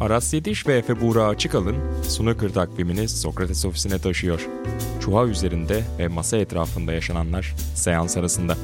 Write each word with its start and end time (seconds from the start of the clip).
Aras 0.00 0.34
Yediş 0.34 0.66
ve 0.66 0.76
Efe 0.76 1.00
Buğra 1.00 1.24
Açıkalın 1.24 2.02
Snooker 2.02 2.48
takvimini 2.48 3.08
Sokrates 3.08 3.64
ofisine 3.64 3.98
taşıyor. 3.98 4.48
Çuha 5.00 5.26
üzerinde 5.26 5.82
ve 5.98 6.08
masa 6.08 6.36
etrafında 6.36 6.92
yaşananlar 6.92 7.54
seans 7.74 8.16
arasında. 8.16 8.56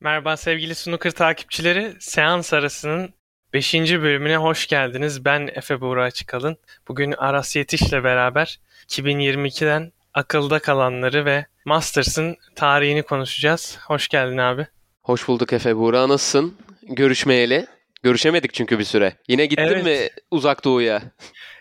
Merhaba 0.00 0.36
sevgili 0.36 0.74
snooker 0.74 1.10
takipçileri. 1.10 1.96
Seans 2.00 2.52
arasının 2.52 3.14
5. 3.52 3.74
bölümüne 3.74 4.36
hoş 4.36 4.66
geldiniz. 4.66 5.24
Ben 5.24 5.48
Efe 5.54 5.80
Buğra 5.80 6.04
Açıkalın. 6.04 6.56
Bugün 6.88 7.12
Aras 7.12 7.56
Yetiş'le 7.56 7.92
beraber 7.92 8.60
2022'den 8.88 9.92
akılda 10.14 10.58
kalanları 10.58 11.24
ve 11.24 11.46
Masters'ın 11.68 12.36
tarihini 12.54 13.02
konuşacağız. 13.02 13.78
Hoş 13.86 14.08
geldin 14.08 14.38
abi. 14.38 14.66
Hoş 15.02 15.28
bulduk 15.28 15.52
Efe 15.52 15.76
Buğra. 15.76 16.08
Nasılsın? 16.08 16.56
Görüşmeyeli. 16.82 17.66
Görüşemedik 18.02 18.54
çünkü 18.54 18.78
bir 18.78 18.84
süre. 18.84 19.12
Yine 19.28 19.46
gittin 19.46 19.62
Evet. 19.62 19.84
mi 19.84 20.08
uzak 20.30 20.64
doğuya? 20.64 21.02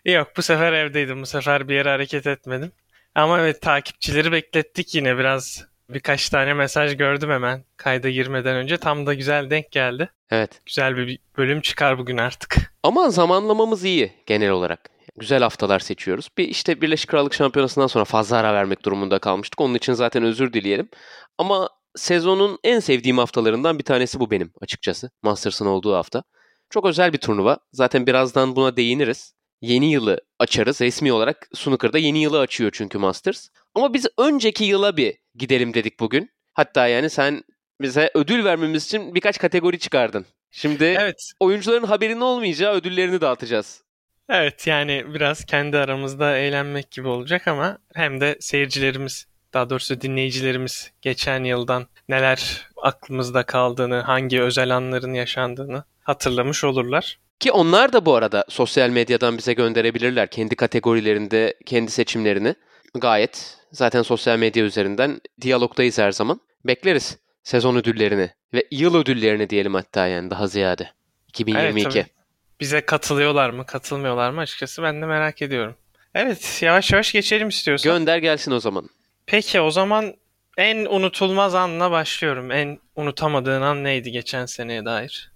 Yok 0.06 0.28
bu 0.38 0.42
sefer 0.42 0.74
evdeydim. 0.74 1.22
Bu 1.22 1.26
sefer 1.26 1.68
bir 1.70 1.76
yere 1.76 1.90
hareket 1.90 2.28
etmedim. 2.28 2.72
Ama 3.16 3.42
evet 3.42 3.62
takipçileri 3.62 4.32
beklettik 4.32 4.96
yine 4.96 5.18
biraz. 5.18 5.66
Birkaç 5.90 6.30
tane 6.30 6.54
mesaj 6.54 6.98
gördüm 6.98 7.30
hemen 7.30 7.64
kayda 7.78 8.10
girmeden 8.10 8.56
önce. 8.56 8.78
Tam 8.78 9.06
da 9.06 9.14
güzel 9.14 9.50
denk 9.50 9.72
geldi. 9.72 10.10
Evet. 10.32 10.62
Güzel 10.66 10.98
bir 10.98 11.20
bölüm 11.38 11.62
çıkar 11.62 11.98
bugün 11.98 12.18
artık. 12.18 12.74
Ama 12.84 13.10
zamanlamamız 13.10 13.84
iyi 13.84 14.12
genel 14.26 14.50
olarak. 14.50 14.90
Güzel 15.18 15.42
haftalar 15.42 15.80
seçiyoruz. 15.80 16.30
Bir 16.38 16.48
işte 16.48 16.82
Birleşik 16.82 17.10
Krallık 17.10 17.34
Şampiyonası'ndan 17.34 17.88
sonra 17.88 18.06
fazla 18.06 18.38
ara 18.38 18.54
vermek 18.54 18.86
durumunda 18.86 19.20
kalmıştık. 19.20 19.62
Onun 19.62 19.76
için 19.76 19.94
zaten 19.94 20.24
özür 20.24 20.54
dileyelim. 20.54 20.90
Ama 21.38 21.70
sezonun 21.96 22.60
en 22.64 22.80
sevdiğim 22.80 23.18
haftalarından 23.18 23.80
bir 23.80 23.84
tanesi 23.84 24.20
bu 24.20 24.32
benim 24.32 24.52
açıkçası. 24.62 25.10
Masters'ın 25.24 25.66
olduğu 25.66 25.94
hafta. 25.96 26.24
Çok 26.70 26.86
özel 26.86 27.14
bir 27.14 27.18
turnuva. 27.18 27.58
Zaten 27.74 28.08
birazdan 28.08 28.56
buna 28.56 28.78
değiniriz. 28.78 29.34
Yeni 29.62 29.92
yılı 29.92 30.22
açarız. 30.40 30.82
Resmi 30.82 31.14
olarak 31.14 31.50
Snooker'da 31.54 31.98
yeni 31.98 32.22
yılı 32.22 32.40
açıyor 32.40 32.72
çünkü 32.74 32.98
Masters. 32.98 33.48
Ama 33.76 33.94
biz 33.94 34.08
önceki 34.18 34.64
yıla 34.64 34.98
bir 34.98 35.18
gidelim 35.36 35.74
dedik 35.74 36.00
bugün. 36.00 36.30
Hatta 36.54 36.88
yani 36.88 37.10
sen 37.10 37.44
bize 37.82 38.12
ödül 38.14 38.46
vermemiz 38.46 38.86
için 38.86 39.16
birkaç 39.16 39.38
kategori 39.38 39.80
çıkardın. 39.80 40.26
Şimdi 40.52 40.84
Evet 40.84 41.32
oyuncuların 41.40 41.84
haberinin 41.84 42.22
olmayacağı 42.22 42.74
ödüllerini 42.74 43.22
dağıtacağız. 43.22 43.87
Evet 44.30 44.68
yani 44.68 45.06
biraz 45.14 45.46
kendi 45.46 45.78
aramızda 45.78 46.38
eğlenmek 46.38 46.92
gibi 46.92 47.08
olacak 47.08 47.48
ama 47.48 47.78
hem 47.94 48.22
de 48.22 48.38
seyircilerimiz 48.40 49.28
daha 49.54 49.70
doğrusu 49.70 50.02
dinleyicilerimiz 50.02 50.92
geçen 51.02 51.44
yıldan 51.44 51.88
neler 52.10 52.68
aklımızda 52.82 53.44
kaldığını, 53.44 54.02
hangi 54.02 54.42
özel 54.42 54.76
anların 54.76 55.14
yaşandığını 55.14 55.84
hatırlamış 56.04 56.64
olurlar. 56.64 57.20
Ki 57.40 57.52
onlar 57.52 57.94
da 57.94 58.06
bu 58.06 58.16
arada 58.16 58.46
sosyal 58.50 58.90
medyadan 58.90 59.38
bize 59.38 59.54
gönderebilirler 59.54 60.30
kendi 60.30 60.56
kategorilerinde 60.56 61.54
kendi 61.66 61.92
seçimlerini. 61.92 62.56
Gayet 62.96 63.58
zaten 63.72 64.02
sosyal 64.02 64.40
medya 64.40 64.64
üzerinden 64.64 65.22
diyalogdayız 65.42 65.98
her 65.98 66.12
zaman. 66.12 66.42
Bekleriz 66.66 67.18
sezon 67.44 67.76
ödüllerini 67.76 68.30
ve 68.54 68.68
yıl 68.72 68.96
ödüllerini 68.96 69.50
diyelim 69.50 69.74
hatta 69.74 70.08
yani 70.08 70.30
daha 70.30 70.48
ziyade. 70.48 70.90
2022. 71.28 71.90
tabii. 71.90 72.17
Bize 72.60 72.82
katılıyorlar 72.82 73.50
mı, 73.50 73.66
katılmıyorlar 73.66 74.32
mı 74.32 74.42
açıkçası 74.42 74.84
ben 74.84 75.02
de 75.02 75.06
merak 75.06 75.42
ediyorum. 75.42 75.76
Evet, 76.16 76.60
yavaş 76.62 76.92
yavaş 76.92 77.12
geçelim 77.12 77.48
istiyorsan. 77.48 77.94
Gönder 77.94 78.18
gelsin 78.18 78.52
o 78.52 78.60
zaman. 78.60 78.90
Peki 79.26 79.62
o 79.62 79.72
zaman 79.72 80.14
en 80.58 80.86
unutulmaz 80.86 81.56
anla 81.56 81.92
başlıyorum. 81.92 82.52
En 82.52 82.80
unutamadığın 82.96 83.62
an 83.62 83.84
neydi 83.84 84.12
geçen 84.12 84.46
seneye 84.46 84.86
dair? 84.86 85.32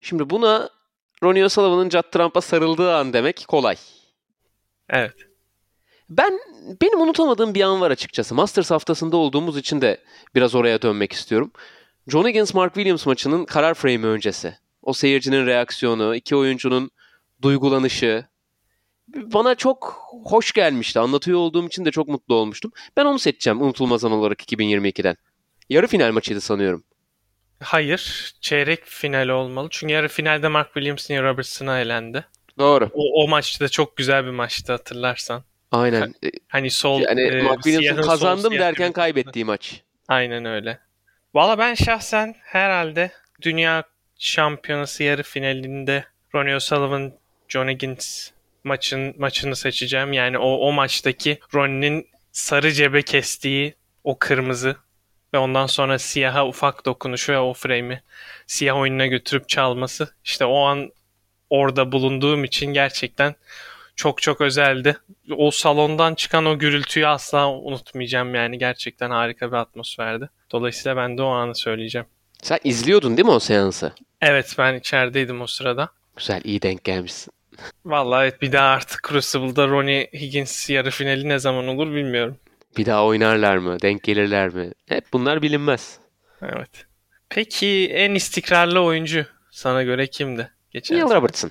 Şimdi 0.00 0.30
buna 0.30 0.70
Ronnie 1.22 1.44
O'Sullivan'ın 1.44 1.90
Judd 1.90 2.10
Trump'a 2.12 2.40
sarıldığı 2.40 2.94
an 2.94 3.12
demek 3.12 3.44
kolay. 3.48 3.76
Evet. 4.90 5.14
Ben 6.10 6.40
benim 6.80 7.00
unutamadığım 7.00 7.54
bir 7.54 7.62
an 7.62 7.80
var 7.80 7.90
açıkçası. 7.90 8.34
Masters 8.34 8.70
haftasında 8.70 9.16
olduğumuz 9.16 9.56
için 9.56 9.80
de 9.80 10.00
biraz 10.34 10.54
oraya 10.54 10.82
dönmek 10.82 11.12
istiyorum. 11.12 11.52
John 12.08 12.28
Higgins 12.28 12.54
Mark 12.54 12.74
Williams 12.74 13.06
maçının 13.06 13.44
karar 13.44 13.74
frame'i 13.74 14.06
öncesi. 14.06 14.58
O 14.88 14.92
seyircinin 14.92 15.46
reaksiyonu, 15.46 16.14
iki 16.16 16.36
oyuncunun 16.36 16.90
duygulanışı 17.42 18.24
bana 19.08 19.54
çok 19.54 20.02
hoş 20.24 20.52
gelmişti. 20.52 21.00
Anlatıyor 21.00 21.38
olduğum 21.38 21.66
için 21.66 21.84
de 21.84 21.90
çok 21.90 22.08
mutlu 22.08 22.34
olmuştum. 22.34 22.72
Ben 22.96 23.04
onu 23.04 23.18
seçeceğim 23.18 23.62
unutulmaz 23.62 24.04
an 24.04 24.12
olarak 24.12 24.52
2022'den. 24.52 25.16
Yarı 25.68 25.86
final 25.86 26.12
maçıydı 26.12 26.40
sanıyorum. 26.40 26.84
Hayır, 27.62 28.32
çeyrek 28.40 28.84
finali 28.84 29.32
olmalı. 29.32 29.68
Çünkü 29.70 29.92
yarı 29.92 30.08
finalde 30.08 30.48
Mark 30.48 30.74
Williams 30.74 31.10
Neil 31.10 31.22
Robertson'a 31.22 31.80
elendi. 31.80 32.24
Doğru. 32.58 32.90
O, 32.94 33.24
o 33.24 33.28
maçta 33.28 33.68
çok 33.68 33.96
güzel 33.96 34.24
bir 34.24 34.30
maçtı 34.30 34.72
hatırlarsan. 34.72 35.44
Aynen. 35.72 36.14
Hani 36.48 36.70
sol 36.70 37.00
Yani 37.00 37.20
e, 37.20 37.42
Mark 37.42 37.62
Williams'ın 37.62 38.02
sol 38.02 38.10
kazandım 38.10 38.52
siyah 38.52 38.64
derken 38.64 38.92
kaybettiği 38.92 39.44
maç. 39.44 39.82
Aynen 40.08 40.44
öyle. 40.44 40.78
Valla 41.34 41.58
ben 41.58 41.74
şahsen 41.74 42.34
herhalde 42.42 43.10
dünya 43.42 43.84
şampiyonası 44.18 45.02
yarı 45.02 45.22
finalinde 45.22 46.04
Ronnie 46.34 46.56
O'Sullivan 46.56 47.12
John 47.48 47.68
Higgins 47.68 48.30
maçın 48.64 49.14
maçını 49.18 49.56
seçeceğim. 49.56 50.12
Yani 50.12 50.38
o 50.38 50.68
o 50.68 50.72
maçtaki 50.72 51.38
Ronnie'nin 51.54 52.08
sarı 52.32 52.72
cebe 52.72 53.02
kestiği 53.02 53.74
o 54.04 54.18
kırmızı 54.18 54.76
ve 55.34 55.38
ondan 55.38 55.66
sonra 55.66 55.98
siyaha 55.98 56.46
ufak 56.46 56.86
dokunuşu 56.86 57.32
ve 57.32 57.38
o 57.38 57.54
frame'i 57.54 58.00
siyah 58.46 58.76
oyununa 58.76 59.06
götürüp 59.06 59.48
çalması. 59.48 60.14
İşte 60.24 60.44
o 60.44 60.60
an 60.60 60.92
orada 61.50 61.92
bulunduğum 61.92 62.44
için 62.44 62.66
gerçekten 62.66 63.34
çok 63.96 64.22
çok 64.22 64.40
özeldi. 64.40 64.96
O 65.36 65.50
salondan 65.50 66.14
çıkan 66.14 66.46
o 66.46 66.58
gürültüyü 66.58 67.06
asla 67.06 67.50
unutmayacağım 67.52 68.34
yani. 68.34 68.58
Gerçekten 68.58 69.10
harika 69.10 69.48
bir 69.48 69.56
atmosferdi. 69.56 70.30
Dolayısıyla 70.52 70.96
ben 70.96 71.18
de 71.18 71.22
o 71.22 71.28
anı 71.28 71.54
söyleyeceğim. 71.54 72.06
Sen 72.42 72.58
izliyordun 72.64 73.16
değil 73.16 73.26
mi 73.26 73.32
o 73.32 73.40
seansı? 73.40 73.92
Evet 74.20 74.54
ben 74.58 74.74
içerideydim 74.74 75.40
o 75.40 75.46
sırada. 75.46 75.88
Güzel, 76.16 76.40
iyi 76.44 76.62
denk 76.62 76.84
gelmişsin. 76.84 77.32
Vallahi 77.84 78.22
evet 78.22 78.42
bir 78.42 78.52
daha 78.52 78.68
artık 78.68 79.08
Crucible'da 79.08 79.68
Ronnie 79.68 80.10
Higgins 80.14 80.70
yarı 80.70 80.90
finali 80.90 81.28
ne 81.28 81.38
zaman 81.38 81.68
olur 81.68 81.94
bilmiyorum. 81.94 82.36
Bir 82.76 82.86
daha 82.86 83.04
oynarlar 83.04 83.56
mı? 83.56 83.76
Denk 83.82 84.02
gelirler 84.02 84.48
mi? 84.54 84.72
Hep 84.88 85.04
bunlar 85.12 85.42
bilinmez. 85.42 85.98
Evet. 86.42 86.86
Peki 87.28 87.90
en 87.92 88.14
istikrarlı 88.14 88.80
oyuncu 88.82 89.26
sana 89.50 89.82
göre 89.82 90.06
kimdi? 90.06 90.50
Geçen 90.70 90.96
Neil? 90.96 91.14
Robertson. 91.14 91.50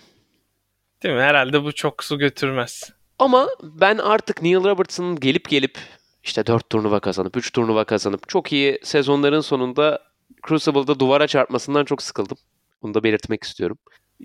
Değil 1.04 1.16
mi? 1.16 1.22
Herhalde 1.22 1.64
bu 1.64 1.72
çok 1.72 2.04
su 2.04 2.18
götürmez. 2.18 2.90
Ama 3.20 3.48
ben 3.64 3.98
artık 3.98 4.42
Neil 4.42 4.64
Robertson'ın 4.64 5.20
gelip 5.20 5.50
gelip 5.50 5.78
işte 6.24 6.46
4 6.46 6.70
turnuva 6.70 7.00
kazanıp 7.00 7.38
3 7.38 7.52
turnuva 7.52 7.84
kazanıp 7.84 8.30
çok 8.30 8.54
iyi 8.54 8.80
sezonların 8.84 9.42
sonunda 9.42 10.02
Crucible'da 10.48 11.00
duvara 11.00 11.28
çarpmasından 11.28 11.86
çok 11.86 12.02
sıkıldım. 12.02 12.38
Bunu 12.82 12.94
da 12.94 13.04
belirtmek 13.04 13.44
istiyorum. 13.44 13.78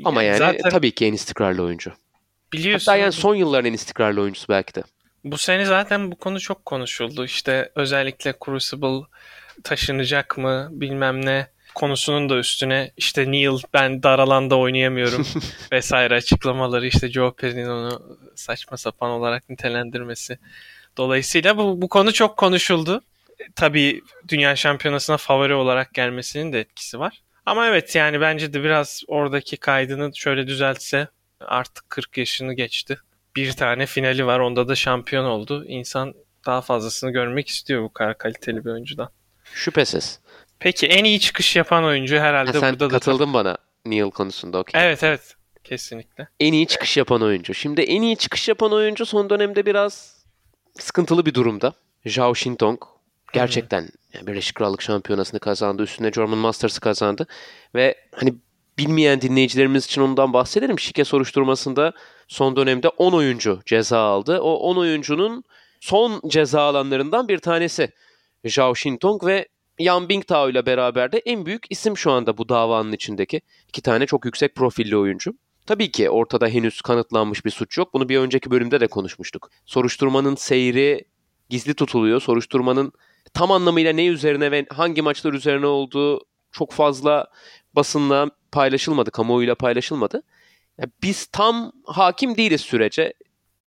Ama 0.04 0.22
yani 0.22 0.38
zaten 0.38 0.70
tabii 0.70 0.94
ki 0.94 1.06
en 1.06 1.12
istikrarlı 1.12 1.62
oyuncu. 1.62 1.92
biliyorsun 2.52 2.92
Hatta 2.92 3.02
yani 3.02 3.12
son 3.12 3.34
yılların 3.34 3.68
en 3.68 3.72
istikrarlı 3.72 4.20
oyuncusu 4.20 4.48
belki 4.48 4.74
de. 4.74 4.82
Bu 5.24 5.38
sene 5.38 5.64
zaten 5.64 6.12
bu 6.12 6.16
konu 6.16 6.40
çok 6.40 6.66
konuşuldu. 6.66 7.24
İşte 7.24 7.72
özellikle 7.74 8.34
Crucible 8.44 9.06
taşınacak 9.64 10.38
mı 10.38 10.68
bilmem 10.70 11.26
ne 11.26 11.46
konusunun 11.74 12.28
da 12.28 12.36
üstüne 12.36 12.90
işte 12.96 13.32
Neil 13.32 13.58
ben 13.74 14.02
dar 14.02 14.18
alanda 14.18 14.58
oynayamıyorum 14.58 15.26
vesaire 15.72 16.14
açıklamaları 16.14 16.86
işte 16.86 17.08
Joe 17.08 17.34
Perry'nin 17.34 17.68
onu 17.68 18.18
saçma 18.34 18.76
sapan 18.76 19.10
olarak 19.10 19.48
nitelendirmesi. 19.50 20.38
Dolayısıyla 20.96 21.56
bu, 21.56 21.82
bu 21.82 21.88
konu 21.88 22.12
çok 22.12 22.36
konuşuldu. 22.36 23.02
E, 23.38 23.44
Tabii 23.56 24.02
Dünya 24.28 24.56
Şampiyonası'na 24.56 25.16
favori 25.16 25.54
olarak 25.54 25.94
gelmesinin 25.94 26.52
de 26.52 26.60
etkisi 26.60 26.98
var. 26.98 27.22
Ama 27.46 27.66
evet 27.66 27.94
yani 27.94 28.20
bence 28.20 28.52
de 28.52 28.62
biraz 28.62 29.02
oradaki 29.06 29.56
kaydını 29.56 30.10
şöyle 30.16 30.46
düzeltse 30.46 31.08
artık 31.40 31.90
40 31.90 32.18
yaşını 32.18 32.54
geçti. 32.54 32.98
Bir 33.36 33.52
tane 33.52 33.86
finali 33.86 34.26
var 34.26 34.40
onda 34.40 34.68
da 34.68 34.74
şampiyon 34.74 35.24
oldu. 35.24 35.64
İnsan 35.68 36.14
daha 36.46 36.60
fazlasını 36.60 37.10
görmek 37.10 37.48
istiyor 37.48 37.82
bu 37.82 37.92
kadar 37.92 38.18
kaliteli 38.18 38.64
bir 38.64 38.70
oyuncudan. 38.70 39.08
Şüphesiz. 39.54 40.20
Peki 40.58 40.86
en 40.86 41.04
iyi 41.04 41.20
çıkış 41.20 41.56
yapan 41.56 41.84
oyuncu 41.84 42.16
herhalde 42.16 42.52
Ha, 42.52 42.60
sen 42.60 42.72
burada 42.72 42.90
da... 42.90 42.92
katıldın 42.94 43.34
bana 43.34 43.56
Neil 43.84 44.10
konusunda 44.10 44.58
okey. 44.58 44.80
Evet 44.84 45.02
evet 45.02 45.36
kesinlikle. 45.64 46.28
En 46.40 46.52
iyi 46.52 46.66
çıkış 46.66 46.96
yapan 46.96 47.22
oyuncu. 47.22 47.54
Şimdi 47.54 47.80
en 47.80 48.02
iyi 48.02 48.16
çıkış 48.16 48.48
yapan 48.48 48.72
oyuncu 48.72 49.06
son 49.06 49.30
dönemde 49.30 49.66
biraz 49.66 50.24
sıkıntılı 50.78 51.26
bir 51.26 51.34
durumda. 51.34 51.72
Zhao 52.06 52.34
Shintong 52.34 52.82
gerçekten 53.32 53.88
yani 54.14 54.26
Birleşik 54.26 54.54
Krallık 54.54 54.82
Şampiyonası'nı 54.82 55.40
kazandı. 55.40 55.82
Üstüne 55.82 56.10
German 56.10 56.38
Masters'ı 56.38 56.80
kazandı. 56.80 57.26
Ve 57.74 57.94
hani 58.14 58.34
bilmeyen 58.78 59.20
dinleyicilerimiz 59.20 59.84
için 59.84 60.00
ondan 60.00 60.32
bahsedelim. 60.32 60.78
Şike 60.78 61.04
soruşturmasında 61.04 61.92
son 62.28 62.56
dönemde 62.56 62.88
10 62.88 63.12
oyuncu 63.12 63.60
ceza 63.66 63.98
aldı. 63.98 64.40
O 64.40 64.54
10 64.54 64.76
oyuncunun 64.76 65.44
son 65.80 66.22
ceza 66.28 66.62
alanlarından 66.62 67.28
bir 67.28 67.38
tanesi 67.38 67.92
Zhao 68.44 68.74
Shintong 68.74 69.26
ve 69.26 69.48
Yan 69.78 70.08
Bingtao 70.08 70.50
ile 70.50 70.66
beraber 70.66 71.12
de 71.12 71.18
en 71.18 71.46
büyük 71.46 71.66
isim 71.70 71.96
şu 71.96 72.12
anda 72.12 72.38
bu 72.38 72.48
davanın 72.48 72.92
içindeki. 72.92 73.40
iki 73.68 73.82
tane 73.82 74.06
çok 74.06 74.24
yüksek 74.24 74.54
profilli 74.54 74.96
oyuncu. 74.96 75.34
Tabii 75.66 75.90
ki 75.90 76.10
ortada 76.10 76.48
henüz 76.48 76.80
kanıtlanmış 76.80 77.44
bir 77.44 77.50
suç 77.50 77.78
yok. 77.78 77.94
Bunu 77.94 78.08
bir 78.08 78.18
önceki 78.18 78.50
bölümde 78.50 78.80
de 78.80 78.86
konuşmuştuk. 78.86 79.50
Soruşturmanın 79.66 80.34
seyri 80.34 81.04
gizli 81.50 81.74
tutuluyor. 81.74 82.20
Soruşturmanın 82.20 82.92
tam 83.34 83.50
anlamıyla 83.50 83.92
ne 83.92 84.06
üzerine 84.06 84.50
ve 84.50 84.66
hangi 84.70 85.02
maçlar 85.02 85.32
üzerine 85.32 85.66
olduğu 85.66 86.20
çok 86.52 86.72
fazla 86.72 87.26
basınla 87.74 88.30
paylaşılmadı, 88.52 89.10
kamuoyuyla 89.10 89.54
paylaşılmadı. 89.54 90.22
Yani 90.78 90.90
biz 91.02 91.26
tam 91.26 91.72
hakim 91.86 92.36
değiliz 92.36 92.60
sürece. 92.60 93.12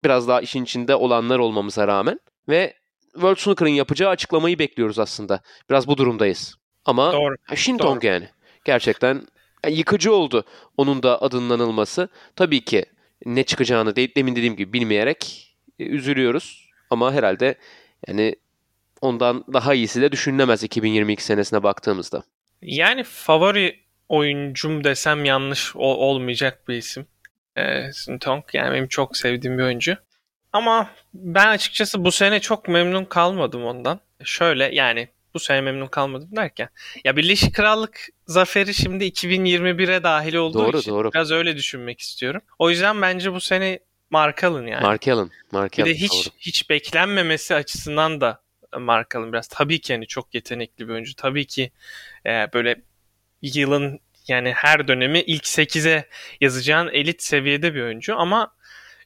Biraz 0.04 0.28
daha 0.28 0.42
işin 0.42 0.64
içinde 0.64 0.96
olanlar 0.96 1.40
olmamıza 1.40 1.88
rağmen. 1.88 2.20
Ve 2.50 2.74
World 3.14 3.38
Snooker'ın 3.38 3.70
yapacağı 3.70 4.10
açıklamayı 4.10 4.60
bekliyoruz 4.60 5.00
aslında. 5.00 5.42
Biraz 5.70 5.88
bu 5.88 5.98
durumdayız. 5.98 6.56
Ama 6.86 7.14
Doğru. 7.14 7.36
Shintong 7.56 8.02
Doğru. 8.02 8.12
yani. 8.12 8.30
Gerçekten 8.66 9.28
yıkıcı 9.70 10.14
oldu 10.14 10.46
onun 10.78 11.04
da 11.04 11.22
adının 11.22 11.50
anılması. 11.50 12.10
Tabii 12.36 12.66
ki 12.66 12.86
ne 13.26 13.44
çıkacağını 13.44 13.96
de, 13.96 14.16
demin 14.16 14.36
dediğim 14.36 14.56
gibi 14.56 14.74
bilmeyerek 14.74 15.56
e, 15.80 15.84
üzülüyoruz. 15.84 16.70
Ama 16.90 17.14
herhalde 17.14 17.56
yani 18.08 18.36
ondan 19.02 19.44
daha 19.54 19.74
iyisi 19.74 20.02
de 20.02 20.12
düşünülemez 20.12 20.64
2022 20.64 21.24
senesine 21.24 21.64
baktığımızda. 21.64 22.24
Yani 22.62 23.04
favori 23.04 23.80
oyuncum 24.10 24.84
desem 24.84 25.26
yanlış 25.26 25.76
ol- 25.76 25.82
olmayacak 25.98 26.68
bir 26.68 26.76
isim. 26.76 27.06
Ee, 27.58 27.92
Sintong 27.94 28.44
yani 28.54 28.74
benim 28.74 28.88
çok 28.88 29.18
sevdiğim 29.18 29.58
bir 29.58 29.64
oyuncu. 29.64 29.96
Ama 30.54 30.90
ben 31.14 31.48
açıkçası 31.48 32.06
bu 32.06 32.12
sene 32.12 32.40
çok 32.40 32.68
memnun 32.68 33.06
kalmadım 33.06 33.66
ondan. 33.66 34.00
Şöyle 34.24 34.76
yani 34.76 35.08
bu 35.34 35.40
sene 35.40 35.62
memnun 35.62 35.88
kalmadım 35.88 36.30
derken. 36.36 36.70
Ya 37.06 37.18
Birleşik 37.18 37.56
Krallık 37.56 38.08
zaferi 38.28 38.74
şimdi 38.74 39.06
2021'e 39.06 40.04
dahil 40.04 40.36
olduğu 40.36 40.60
Doğru, 40.60 40.78
için 40.80 40.92
doğru. 40.92 41.12
biraz 41.14 41.32
öyle 41.32 41.56
düşünmek 41.56 42.00
istiyorum. 42.00 42.42
O 42.60 42.70
yüzden 42.70 43.02
bence 43.02 43.34
bu 43.34 43.40
sene 43.42 43.80
Mark 44.10 44.44
Allen 44.44 44.68
yani. 44.68 44.84
Mark 44.84 45.08
Allen. 45.08 45.30
Mark 45.52 45.78
Bir 45.78 45.84
Allen, 45.84 45.94
de 45.94 45.98
hiç 45.98 46.12
doğru. 46.12 46.34
hiç 46.40 46.70
beklenmemesi 46.70 47.56
açısından 47.56 48.22
da 48.22 48.42
Mark 48.78 49.16
Allen 49.16 49.34
biraz. 49.34 49.48
Tabii 49.48 49.82
ki 49.82 49.94
hani 49.94 50.08
çok 50.08 50.36
yetenekli 50.36 50.88
bir 50.88 50.94
oyuncu. 50.94 51.16
Tabii 51.16 51.48
ki 51.48 51.72
e, 52.26 52.48
böyle 52.54 52.82
yılın 53.42 54.00
yani 54.28 54.52
her 54.52 54.88
dönemi 54.88 55.20
ilk 55.20 55.44
8'e 55.44 56.06
yazacağın 56.42 56.88
elit 56.88 57.24
seviyede 57.24 57.76
bir 57.76 57.82
oyuncu 57.82 58.18
ama 58.20 58.52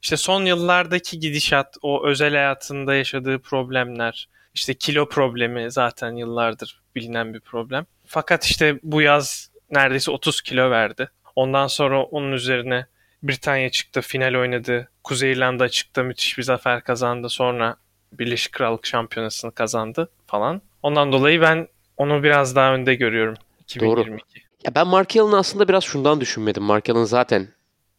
işte 0.02 0.18
son 0.18 0.46
yıllardaki 0.46 1.20
gidişat, 1.20 1.78
o 1.82 2.08
özel 2.08 2.34
hayatında 2.34 2.96
yaşadığı 2.96 3.40
problemler, 3.40 4.30
işte 4.54 4.74
kilo 4.74 5.10
problemi 5.10 5.72
zaten 5.72 6.16
yıllardır 6.16 6.82
bilinen 6.96 7.34
bir 7.34 7.40
problem. 7.40 7.86
Fakat 8.06 8.46
işte 8.46 8.80
bu 8.84 9.02
yaz 9.02 9.52
neredeyse 9.72 10.12
30 10.12 10.42
kilo 10.42 10.72
verdi. 10.72 11.10
Ondan 11.36 11.68
sonra 11.68 12.04
onun 12.04 12.32
üzerine 12.32 12.86
Britanya 13.24 13.70
çıktı, 13.70 14.02
final 14.02 14.36
oynadı. 14.36 14.90
Kuzey 15.04 15.32
İrlanda 15.32 15.70
çıktı, 15.70 16.04
müthiş 16.04 16.38
bir 16.38 16.44
zafer 16.44 16.84
kazandı. 16.84 17.30
Sonra 17.30 17.76
Birleşik 18.20 18.54
Krallık 18.54 18.86
Şampiyonası'nı 18.86 19.52
kazandı 19.52 20.10
falan. 20.28 20.62
Ondan 20.84 21.12
dolayı 21.12 21.42
ben 21.42 21.68
onu 21.98 22.24
biraz 22.24 22.56
daha 22.56 22.74
önde 22.74 22.96
görüyorum 22.96 23.36
2022. 23.60 24.24
Ya 24.66 24.76
ben 24.76 24.88
Mark 24.88 25.18
Allen'ı 25.18 25.38
aslında 25.38 25.68
biraz 25.68 25.84
şundan 25.84 26.22
düşünmedim. 26.22 26.64
Mark 26.64 26.90
Allen 26.90 27.04
zaten 27.04 27.48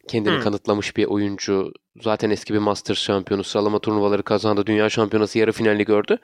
kendini 0.07 0.35
Hmm. 0.35 0.41
kanıtlamış 0.43 0.97
bir 0.97 1.05
oyuncu. 1.05 1.71
Zaten 2.01 2.29
eski 2.29 2.53
bir 2.53 2.59
Masters 2.59 2.99
şampiyonu. 2.99 3.43
Sıralama 3.43 3.79
turnuvaları 3.79 4.23
kazandı. 4.23 4.65
Dünya 4.65 4.89
şampiyonası 4.89 5.39
yarı 5.39 5.51
finalini 5.51 5.85
gördü. 5.85 6.17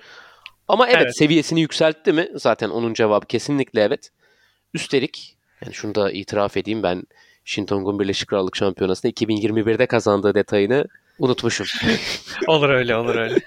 Ama 0.67 0.87
evet, 0.87 1.01
Evet. 1.01 1.17
seviyesini 1.17 1.61
yükseltti 1.61 2.13
mi? 2.13 2.27
Zaten 2.35 2.69
onun 2.69 2.93
cevabı 2.93 3.25
kesinlikle 3.25 3.81
evet. 3.81 4.09
Üstelik 4.73 5.37
yani 5.65 5.73
şunu 5.73 5.95
da 5.95 6.11
itiraf 6.11 6.57
edeyim 6.57 6.83
ben 6.83 7.03
Shintong'un 7.45 7.99
Birleşik 7.99 8.27
Krallık 8.29 8.55
Şampiyonası'nı 8.55 9.11
2021'de 9.11 9.85
kazandığı 9.85 10.35
detayını 10.35 10.85
unutmuşum. 11.19 11.67
Olur 12.47 12.69
öyle, 12.69 12.95
olur 12.95 13.15
öyle. 13.15 13.39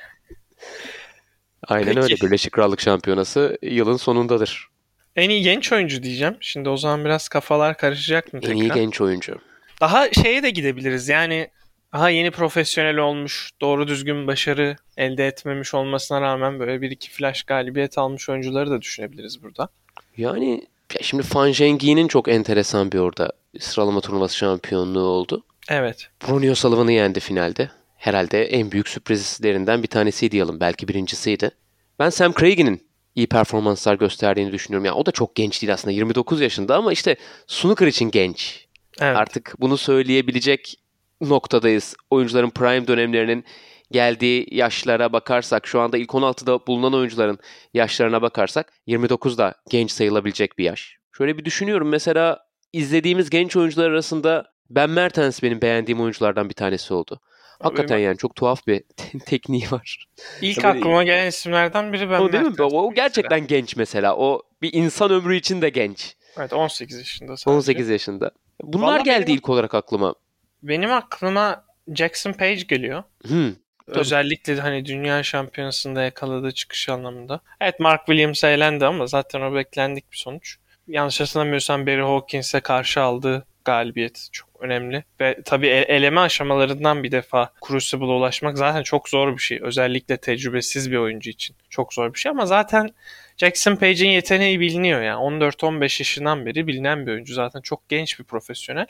Aynen 1.68 1.86
Peki. 1.86 2.00
öyle. 2.00 2.14
Birleşik 2.14 2.52
Krallık 2.52 2.80
Şampiyonası 2.80 3.58
yılın 3.62 3.96
sonundadır. 3.96 4.68
En 5.16 5.30
iyi 5.30 5.42
genç 5.42 5.72
oyuncu 5.72 6.02
diyeceğim. 6.02 6.36
Şimdi 6.40 6.68
o 6.68 6.76
zaman 6.76 7.04
biraz 7.04 7.28
kafalar 7.28 7.76
karışacak 7.76 8.32
mı 8.32 8.40
En 8.42 8.46
tekrar? 8.46 8.60
iyi 8.60 8.70
genç 8.70 9.00
oyuncu. 9.00 9.34
Daha 9.80 10.12
şeye 10.12 10.42
de 10.42 10.50
gidebiliriz. 10.50 11.08
Yani 11.08 11.48
daha 11.92 12.10
yeni 12.10 12.30
profesyonel 12.30 12.96
olmuş, 12.96 13.50
doğru 13.60 13.88
düzgün 13.88 14.26
başarı 14.26 14.76
elde 14.96 15.26
etmemiş 15.26 15.74
olmasına 15.74 16.20
rağmen 16.20 16.60
böyle 16.60 16.82
bir 16.82 16.90
iki 16.90 17.10
flash 17.10 17.42
galibiyet 17.42 17.98
almış 17.98 18.28
oyuncuları 18.28 18.70
da 18.70 18.80
düşünebiliriz 18.80 19.42
burada. 19.42 19.68
Yani 20.16 20.66
ya 20.94 21.00
şimdi 21.02 21.22
Fan 21.22 21.52
Zhengyi'nin 21.52 22.08
çok 22.08 22.28
enteresan 22.28 22.92
bir 22.92 22.98
orada 22.98 23.32
sıralama 23.60 24.00
turnuvası 24.00 24.36
şampiyonluğu 24.36 25.00
oldu. 25.06 25.44
Evet. 25.68 26.08
Bruni 26.28 26.50
O'Sullivan'ı 26.50 26.92
yendi 26.92 27.20
finalde. 27.20 27.70
Herhalde 28.04 28.44
en 28.44 28.72
büyük 28.72 28.88
sürprizlerinden 28.88 29.82
bir 29.82 29.88
tanesiydi 29.88 30.36
yalın. 30.36 30.60
Belki 30.60 30.88
birincisiydi. 30.88 31.50
Ben 31.98 32.10
Sam 32.10 32.32
Craig'in 32.32 32.86
iyi 33.14 33.26
performanslar 33.26 33.94
gösterdiğini 33.94 34.52
düşünüyorum. 34.52 34.84
Yani 34.84 34.94
o 34.94 35.06
da 35.06 35.10
çok 35.10 35.34
genç 35.34 35.62
değil 35.62 35.72
aslında. 35.72 35.92
29 35.92 36.40
yaşında 36.40 36.76
ama 36.76 36.92
işte 36.92 37.16
snooker 37.46 37.86
için 37.86 38.10
genç. 38.10 38.66
Evet. 39.00 39.16
Artık 39.16 39.54
bunu 39.58 39.76
söyleyebilecek 39.76 40.74
noktadayız. 41.20 41.94
Oyuncuların 42.10 42.50
prime 42.50 42.86
dönemlerinin 42.86 43.44
geldiği 43.90 44.46
yaşlara 44.50 45.12
bakarsak, 45.12 45.66
şu 45.66 45.80
anda 45.80 45.98
ilk 45.98 46.10
16'da 46.10 46.66
bulunan 46.66 46.94
oyuncuların 46.94 47.38
yaşlarına 47.74 48.22
bakarsak 48.22 48.72
29 48.86 49.38
da 49.38 49.54
genç 49.70 49.90
sayılabilecek 49.90 50.58
bir 50.58 50.64
yaş. 50.64 50.96
Şöyle 51.12 51.38
bir 51.38 51.44
düşünüyorum 51.44 51.88
mesela 51.88 52.38
izlediğimiz 52.72 53.30
genç 53.30 53.56
oyuncular 53.56 53.90
arasında 53.90 54.52
Ben 54.70 54.90
Mertens 54.90 55.42
benim 55.42 55.62
beğendiğim 55.62 56.00
oyunculardan 56.00 56.48
bir 56.48 56.54
tanesi 56.54 56.94
oldu. 56.94 57.20
Hakikaten 57.64 57.98
yani 57.98 58.18
çok 58.18 58.36
tuhaf 58.36 58.66
bir 58.66 58.82
tekniği 59.26 59.70
var. 59.70 60.06
İlk 60.40 60.60
Tabii- 60.62 60.78
aklıma 60.78 61.04
gelen 61.04 61.26
isimlerden 61.26 61.92
biri 61.92 62.10
ben 62.10 62.20
o 62.20 62.32
değil 62.32 62.44
mi? 62.44 62.54
O 62.62 62.64
mesela. 62.64 62.92
gerçekten 62.94 63.46
genç 63.46 63.76
mesela. 63.76 64.16
O 64.16 64.42
bir 64.62 64.72
insan 64.72 65.10
ömrü 65.10 65.36
için 65.36 65.62
de 65.62 65.68
genç. 65.68 66.16
Evet 66.38 66.52
18 66.52 66.98
yaşında 66.98 67.36
sadece. 67.36 67.56
18 67.56 67.88
yaşında. 67.88 68.30
Bunlar 68.62 68.86
Vallahi 68.86 69.02
geldi 69.04 69.26
benim- 69.26 69.36
ilk 69.38 69.48
olarak 69.48 69.74
aklıma. 69.74 70.14
Benim 70.62 70.92
aklıma 70.92 71.64
Jackson 71.94 72.32
Page 72.32 72.54
geliyor. 72.68 73.02
Hmm. 73.26 73.52
Tabii. 73.86 73.98
Özellikle 73.98 74.56
de 74.56 74.60
hani 74.60 74.84
dünya 74.86 75.22
şampiyonasında 75.22 76.02
yakaladığı 76.02 76.52
çıkış 76.52 76.88
anlamında. 76.88 77.40
Evet 77.60 77.80
Mark 77.80 78.06
Williams 78.06 78.44
eğlendi 78.44 78.86
ama 78.86 79.06
zaten 79.06 79.40
o 79.40 79.54
beklendik 79.54 80.12
bir 80.12 80.16
sonuç. 80.16 80.56
Yanlış 80.88 81.20
hatırlamıyorsam 81.20 81.86
Barry 81.86 82.02
Hawkins'e 82.02 82.60
karşı 82.60 83.00
aldığı 83.00 83.46
galibiyet 83.64 84.28
çok 84.32 84.48
önemli. 84.60 85.04
Ve 85.20 85.38
tabii 85.44 85.66
e- 85.66 85.94
eleme 85.96 86.20
aşamalarından 86.20 87.02
bir 87.02 87.12
defa 87.12 87.52
Crucible'a 87.68 88.06
ulaşmak 88.16 88.58
zaten 88.58 88.82
çok 88.82 89.08
zor 89.08 89.32
bir 89.36 89.42
şey. 89.42 89.58
Özellikle 89.62 90.16
tecrübesiz 90.16 90.90
bir 90.90 90.96
oyuncu 90.96 91.30
için 91.30 91.56
çok 91.70 91.94
zor 91.94 92.14
bir 92.14 92.18
şey 92.18 92.30
ama 92.30 92.46
zaten 92.46 92.90
Jackson 93.36 93.76
Page'in 93.76 94.10
yeteneği 94.10 94.60
biliniyor 94.60 95.02
yani. 95.02 95.18
14-15 95.18 95.82
yaşından 95.82 96.46
beri 96.46 96.66
bilinen 96.66 97.06
bir 97.06 97.12
oyuncu. 97.12 97.34
Zaten 97.34 97.60
çok 97.60 97.88
genç 97.88 98.18
bir 98.18 98.24
profesyonel. 98.24 98.86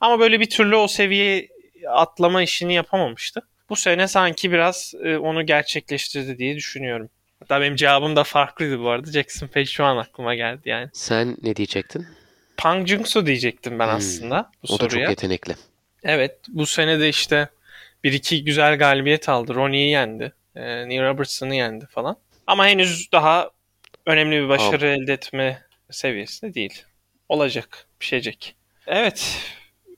Ama 0.00 0.20
böyle 0.20 0.40
bir 0.40 0.50
türlü 0.50 0.76
o 0.76 0.88
seviyeye 0.88 1.48
atlama 1.88 2.42
işini 2.42 2.74
yapamamıştı. 2.74 3.42
Bu 3.70 3.76
sene 3.76 4.08
sanki 4.08 4.52
biraz 4.52 4.94
e, 5.04 5.16
onu 5.16 5.46
gerçekleştirdi 5.46 6.38
diye 6.38 6.56
düşünüyorum. 6.56 7.10
Hatta 7.40 7.60
benim 7.60 7.76
cevabım 7.76 8.16
da 8.16 8.24
farklıydı 8.24 8.80
bu 8.80 8.90
arada. 8.90 9.12
Jackson 9.12 9.46
Page 9.46 9.66
şu 9.66 9.84
an 9.84 9.96
aklıma 9.96 10.34
geldi 10.34 10.68
yani. 10.68 10.88
Sen 10.92 11.36
ne 11.42 11.56
diyecektin? 11.56 12.06
Pang 12.58 12.86
Jungsu 12.88 13.26
diyecektim 13.26 13.78
ben 13.78 13.86
Hmm. 13.86 13.94
aslında 13.96 14.50
bu 14.68 14.74
O 14.74 14.78
da 14.78 14.82
çok 14.82 14.92
soruya. 14.92 15.10
yetenekli. 15.10 15.54
Evet 16.02 16.36
bu 16.48 16.66
sene 16.66 17.00
de 17.00 17.08
işte 17.08 17.48
bir 18.04 18.12
iki 18.12 18.44
güzel 18.44 18.78
galibiyet 18.78 19.28
aldı. 19.28 19.54
Ronnie'yi 19.54 19.90
yendi. 19.90 20.32
E, 20.56 20.88
Neil 20.88 21.02
Robertson'ı 21.02 21.54
yendi 21.54 21.86
falan. 21.86 22.16
Ama 22.46 22.66
henüz 22.66 23.12
daha 23.12 23.50
önemli 24.06 24.36
bir 24.42 24.48
başarı 24.48 24.86
elde 24.86 25.12
etme 25.12 25.62
seviyesinde 25.90 26.54
değil. 26.54 26.82
Olacak, 27.28 27.86
pişecek. 28.00 28.54
Evet. 28.86 29.36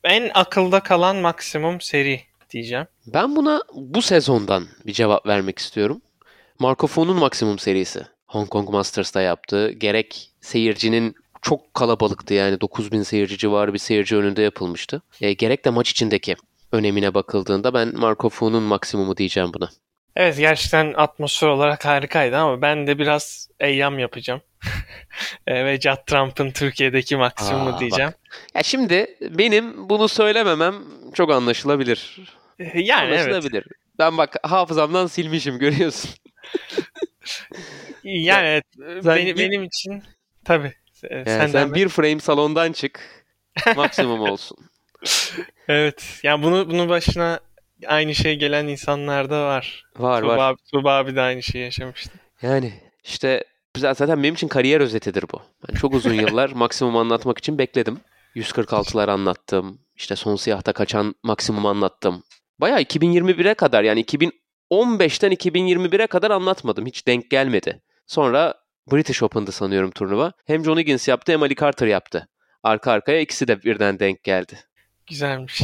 En 0.05 0.31
akılda 0.35 0.81
kalan 0.81 1.17
maksimum 1.17 1.81
seri 1.81 2.21
diyeceğim. 2.51 2.87
Ben 3.07 3.37
buna 3.37 3.63
bu 3.75 4.03
sezondan 4.03 4.67
bir 4.87 4.93
cevap 4.93 5.27
vermek 5.27 5.59
istiyorum. 5.59 6.03
Marco 6.59 6.87
Fo'nun 6.87 7.17
maksimum 7.17 7.59
serisi. 7.59 8.07
Hong 8.27 8.49
Kong 8.49 8.71
Masters'ta 8.71 9.21
yaptığı 9.21 9.71
gerek 9.73 10.31
seyircinin 10.41 11.15
çok 11.43 11.75
kalabalıktı 11.75 12.35
yani 12.35 12.61
9000 12.61 13.03
seyirci 13.03 13.39
civarı 13.39 13.75
bir 13.75 13.79
seyirci 13.79 14.17
önünde 14.17 14.43
yapılmıştı. 14.43 15.03
E, 15.21 15.33
gerek 15.33 15.65
de 15.65 15.71
maç 15.71 15.91
içindeki 15.91 16.37
önemine 16.73 17.15
bakıldığında 17.15 17.75
ben 17.75 17.93
Marco 17.97 18.29
Fo'nun 18.29 18.63
maksimumu 18.63 19.17
diyeceğim 19.17 19.51
buna. 19.55 19.71
Evet 20.17 20.37
gerçekten 20.39 20.95
atmosfer 20.97 21.49
olarak 21.49 21.85
harikaydı 21.85 22.37
ama 22.37 22.63
ben 22.63 22.87
de 22.87 22.99
biraz 22.99 23.49
eyyam 23.61 23.99
yapacağım. 23.99 24.41
E, 25.47 25.65
Ve 25.65 25.81
Judd 25.81 26.07
Trump'ın 26.07 26.51
Türkiye'deki 26.51 27.17
maksimumu 27.17 27.71
Aa, 27.71 27.81
diyeceğim. 27.81 28.11
Ya 28.55 28.63
şimdi 28.63 29.17
benim 29.31 29.89
bunu 29.89 30.09
söylememem 30.09 30.75
çok 31.15 31.31
anlaşılabilir. 31.31 32.17
E, 32.59 32.81
Yani 32.81 33.09
evet. 33.15 33.21
Anlaşılabilir. 33.21 33.65
Ben 33.99 34.19
bak 34.19 34.37
hafızamdan 34.43 35.07
silmişim 35.07 35.59
görüyorsun. 35.59 36.11
Yani 38.05 38.47
evet, 38.47 38.65
Sen 39.03 39.17
benim, 39.17 39.39
benim 39.39 39.65
için 39.65 40.03
tabii. 40.45 40.73
E, 41.05 41.15
Yani 41.17 41.25
Sen, 41.27 41.47
sen 41.47 41.75
bir 41.75 41.89
frame 41.89 42.21
salondan 42.21 42.73
çık. 42.73 43.01
Maksimum 43.77 44.21
olsun. 44.21 44.59
Evet. 45.69 46.21
Yani 46.23 46.43
bunu 46.43 46.71
bunu 46.71 46.89
başına 46.89 47.41
aynı 47.87 48.15
şey 48.15 48.37
gelen 48.39 48.67
insanlar 48.67 49.31
da 49.31 49.45
var. 49.47 49.85
Var 49.97 50.21
Tuğba, 50.23 50.37
var. 50.37 50.51
abi, 50.51 50.59
Tuğba 50.73 50.97
abi 50.97 51.17
de 51.17 51.21
aynı 51.21 51.43
şeyi 51.43 51.65
yaşamıştı. 51.65 52.11
Yani 52.43 52.73
işte 53.05 53.45
zaten 53.77 54.23
benim 54.23 54.35
için 54.35 54.49
kariyer 54.49 54.81
özetidir 54.81 55.25
bu. 55.33 55.43
Ben 55.69 55.75
çok 55.75 55.95
uzun 55.95 56.13
yıllar 56.13 56.51
maksimum 56.55 56.97
anlatmak 56.97 57.39
için 57.39 57.59
bekledim. 57.59 58.01
146'lar 58.37 59.11
anlattım. 59.11 59.79
İşte 59.97 60.17
son 60.17 60.37
siyahta 60.37 60.73
kaçan 60.73 61.15
maksimum 61.23 61.67
anlattım. 61.67 62.23
Bayağı 62.59 62.83
2021'e 62.83 63.55
kadar 63.55 63.83
yani 63.83 64.05
2015'ten 64.05 65.33
2021'e 65.33 66.07
kadar 66.07 66.31
anlatmadım. 66.31 66.87
Hiç 66.87 67.07
denk 67.07 67.31
gelmedi. 67.31 67.83
Sonra 68.07 68.55
British 68.91 69.23
Open'dı 69.23 69.53
sanıyorum 69.53 69.91
turnuva. 69.91 70.33
Hem 70.47 70.65
John 70.65 70.79
Higgins 70.79 71.09
yaptı 71.09 71.33
hem 71.33 71.43
Ali 71.43 71.55
Carter 71.55 71.87
yaptı. 71.87 72.29
Arka 72.63 72.93
arkaya 72.93 73.21
ikisi 73.21 73.49
de 73.49 73.63
birden 73.63 73.99
denk 73.99 74.25
geldi. 74.25 74.59
Güzelmiş. 75.07 75.63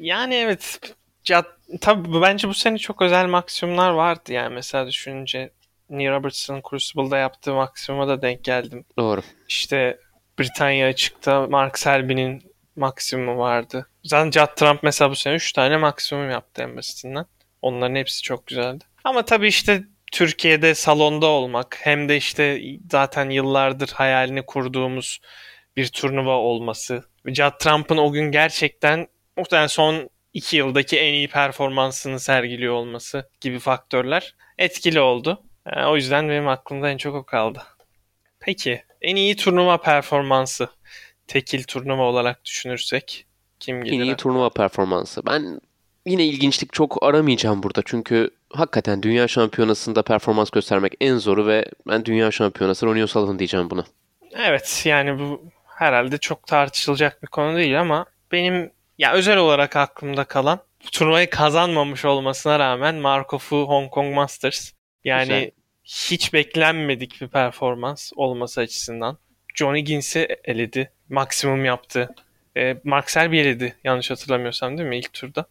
Yani 0.00 0.34
evet. 0.34 0.80
Cad, 1.24 1.44
tabii 1.80 2.20
bence 2.22 2.48
bu 2.48 2.54
sene 2.54 2.78
çok 2.78 3.02
özel 3.02 3.26
maksimumlar 3.26 3.90
vardı. 3.90 4.32
Yani 4.32 4.54
mesela 4.54 4.86
düşününce 4.86 5.50
Neil 5.90 6.10
Robertson'ın 6.10 6.62
Crucible'da 6.70 7.18
yaptığı 7.18 7.54
maksimuma 7.54 8.08
da 8.08 8.22
denk 8.22 8.44
geldim. 8.44 8.84
Doğru. 8.98 9.22
İşte 9.48 9.98
Britanya 10.38 10.88
açıkta 10.88 11.46
Mark 11.46 11.78
Selby'nin 11.78 12.52
maksimumu 12.76 13.38
vardı. 13.38 13.86
Zaten 14.04 14.30
Judd 14.30 14.54
Trump 14.56 14.82
mesela 14.82 15.10
bu 15.10 15.16
sene 15.16 15.34
3 15.34 15.52
tane 15.52 15.76
maksimum 15.76 16.30
yaptı 16.30 16.62
en 16.62 16.76
basitinden. 16.76 17.26
Onların 17.62 17.94
hepsi 17.94 18.22
çok 18.22 18.46
güzeldi. 18.46 18.84
Ama 19.04 19.24
tabii 19.24 19.48
işte 19.48 19.84
Türkiye'de 20.12 20.74
salonda 20.74 21.26
olmak 21.26 21.78
hem 21.80 22.08
de 22.08 22.16
işte 22.16 22.62
zaten 22.90 23.30
yıllardır 23.30 23.88
hayalini 23.88 24.46
kurduğumuz 24.46 25.20
bir 25.76 25.88
turnuva 25.88 26.36
olması. 26.36 27.04
Judd 27.26 27.58
Trump'ın 27.58 27.96
o 27.96 28.12
gün 28.12 28.32
gerçekten 28.32 29.06
muhtemelen 29.36 29.66
son 29.66 30.10
2 30.32 30.56
yıldaki 30.56 30.98
en 30.98 31.14
iyi 31.14 31.28
performansını 31.28 32.20
sergiliyor 32.20 32.74
olması 32.74 33.30
gibi 33.40 33.58
faktörler 33.58 34.34
etkili 34.58 35.00
oldu. 35.00 35.42
Yani 35.66 35.86
o 35.86 35.96
yüzden 35.96 36.28
benim 36.28 36.48
aklımda 36.48 36.90
en 36.90 36.96
çok 36.96 37.14
o 37.14 37.24
kaldı. 37.24 37.62
Peki 38.40 38.82
en 39.00 39.16
iyi 39.16 39.36
turnuva 39.36 39.80
performansı 39.80 40.68
tekil 41.26 41.64
turnuva 41.64 42.02
olarak 42.02 42.44
düşünürsek 42.44 43.26
kim 43.60 43.84
gelir? 43.84 43.96
En 43.96 44.04
iyi 44.04 44.16
turnuva 44.16 44.50
performansı. 44.50 45.26
Ben 45.26 45.60
yine 46.06 46.24
ilginçlik 46.24 46.72
çok 46.72 47.02
aramayacağım 47.02 47.62
burada. 47.62 47.82
Çünkü 47.84 48.30
hakikaten 48.50 49.02
dünya 49.02 49.28
şampiyonasında 49.28 50.02
performans 50.02 50.50
göstermek 50.50 50.92
en 51.00 51.16
zoru 51.16 51.46
ve 51.46 51.64
ben 51.88 52.04
dünya 52.04 52.30
şampiyonası 52.30 52.86
Ronnie 52.86 53.04
O'Sullivan 53.04 53.38
diyeceğim 53.38 53.70
buna. 53.70 53.84
Evet 54.36 54.82
yani 54.84 55.18
bu 55.18 55.42
herhalde 55.66 56.18
çok 56.18 56.46
tartışılacak 56.46 57.22
bir 57.22 57.26
konu 57.28 57.56
değil 57.56 57.80
ama 57.80 58.06
benim 58.32 58.70
ya 58.98 59.12
özel 59.12 59.36
olarak 59.36 59.76
aklımda 59.76 60.24
kalan 60.24 60.60
bu 60.86 60.90
turnuvayı 60.90 61.30
kazanmamış 61.30 62.04
olmasına 62.04 62.58
rağmen 62.58 62.94
Markov'u 62.94 63.68
Hong 63.68 63.90
Kong 63.90 64.14
Masters. 64.14 64.72
Yani 65.04 65.24
Güzel. 65.28 65.50
hiç 65.84 66.32
beklenmedik 66.32 67.20
bir 67.20 67.28
performans 67.28 68.12
olması 68.16 68.60
açısından. 68.60 69.18
John 69.54 69.76
Higgins'i 69.76 70.28
eledi. 70.44 70.90
Maksimum 71.08 71.64
yaptı. 71.64 72.14
E, 72.56 72.76
Mark 72.84 73.10
Selby 73.10 73.40
eledi 73.40 73.76
yanlış 73.84 74.10
hatırlamıyorsam 74.10 74.78
değil 74.78 74.88
mi 74.88 74.98
ilk 74.98 75.12
turda? 75.12 75.46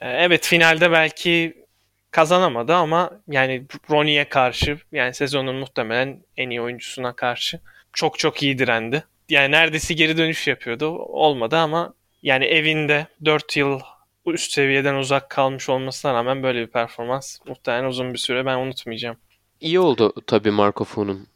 E, 0.00 0.08
evet 0.08 0.46
finalde 0.46 0.92
belki 0.92 1.66
kazanamadı 2.10 2.74
ama 2.74 3.10
yani 3.28 3.64
Ronnie'ye 3.90 4.28
karşı 4.28 4.78
yani 4.92 5.14
sezonun 5.14 5.56
muhtemelen 5.56 6.22
en 6.36 6.50
iyi 6.50 6.60
oyuncusuna 6.60 7.12
karşı 7.12 7.60
çok 7.92 8.18
çok 8.18 8.42
iyi 8.42 8.58
direndi. 8.58 9.04
Yani 9.28 9.52
neredeyse 9.52 9.94
geri 9.94 10.16
dönüş 10.16 10.46
yapıyordu. 10.46 10.88
Olmadı 10.98 11.56
ama 11.56 11.94
yani 12.22 12.44
evinde 12.44 13.06
4 13.24 13.56
yıl 13.56 13.80
üst 14.26 14.52
seviyeden 14.52 14.94
uzak 14.94 15.30
kalmış 15.30 15.68
olmasına 15.68 16.14
rağmen 16.14 16.42
böyle 16.42 16.60
bir 16.60 16.66
performans 16.66 17.38
muhtemelen 17.46 17.84
uzun 17.84 18.12
bir 18.12 18.18
süre 18.18 18.46
ben 18.46 18.58
unutmayacağım. 18.58 19.16
İyi 19.60 19.80
oldu 19.80 20.12
tabii 20.26 20.50
Marco 20.50 20.84
Fu'nun 20.84 21.26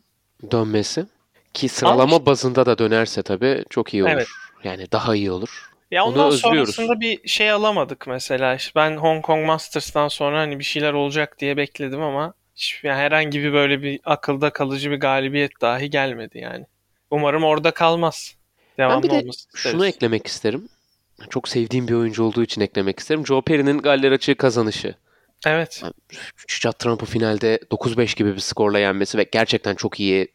dönmesi. 0.51 1.07
Ki 1.55 1.69
sıralama 1.69 2.27
bazında 2.27 2.67
da 2.67 2.79
dönerse 2.79 3.23
tabii 3.23 3.65
çok 3.71 3.95
iyi 3.95 4.05
olur. 4.05 4.11
Evet. 4.13 4.29
Yani 4.65 4.87
daha 4.93 5.15
iyi 5.15 5.31
olur. 5.31 5.70
Ya 5.91 6.05
ondan 6.05 6.27
özlüyoruz. 6.27 6.75
sonrasında 6.75 7.01
bir 7.01 7.29
şey 7.29 7.51
alamadık 7.51 8.07
mesela. 8.07 8.55
İşte 8.55 8.73
ben 8.77 8.97
Hong 8.97 9.25
Kong 9.25 9.47
Masters'tan 9.47 10.09
sonra 10.09 10.39
hani 10.39 10.59
bir 10.59 10.65
şeyler 10.65 10.93
olacak 10.93 11.39
diye 11.39 11.57
bekledim 11.57 12.03
ama 12.03 12.35
hiç, 12.57 12.81
yani 12.83 12.97
herhangi 12.97 13.43
bir 13.43 13.53
böyle 13.53 13.83
bir 13.83 14.01
akılda 14.05 14.51
kalıcı 14.51 14.91
bir 14.91 15.01
galibiyet 15.01 15.61
dahi 15.61 15.91
gelmedi 15.91 16.39
yani. 16.39 16.67
Umarım 17.11 17.45
orada 17.45 17.71
kalmaz. 17.71 18.35
Devamlı 18.79 19.03
bir 19.03 19.11
de 19.11 19.19
isteriz. 19.19 19.47
Şunu 19.55 19.87
eklemek 19.87 20.27
isterim. 20.27 20.69
Çok 21.31 21.49
sevdiğim 21.49 21.89
bir 21.89 21.95
oyuncu 21.95 22.25
olduğu 22.25 22.43
için 22.43 22.61
eklemek 22.61 22.99
isterim. 22.99 23.27
Joe 23.27 23.43
Perry'nin 23.43 23.79
Galler 23.79 24.13
açığı 24.13 24.35
kazanışı. 24.35 24.95
Evet. 25.47 25.83
Judd 26.49 26.73
Trump'ı 26.73 27.07
finalde 27.07 27.61
9-5 27.71 28.17
gibi 28.17 28.35
bir 28.35 28.41
skorla 28.41 28.79
yenmesi 28.79 29.19
ve 29.19 29.27
gerçekten 29.33 29.75
çok 29.75 30.01
iyi 30.01 30.29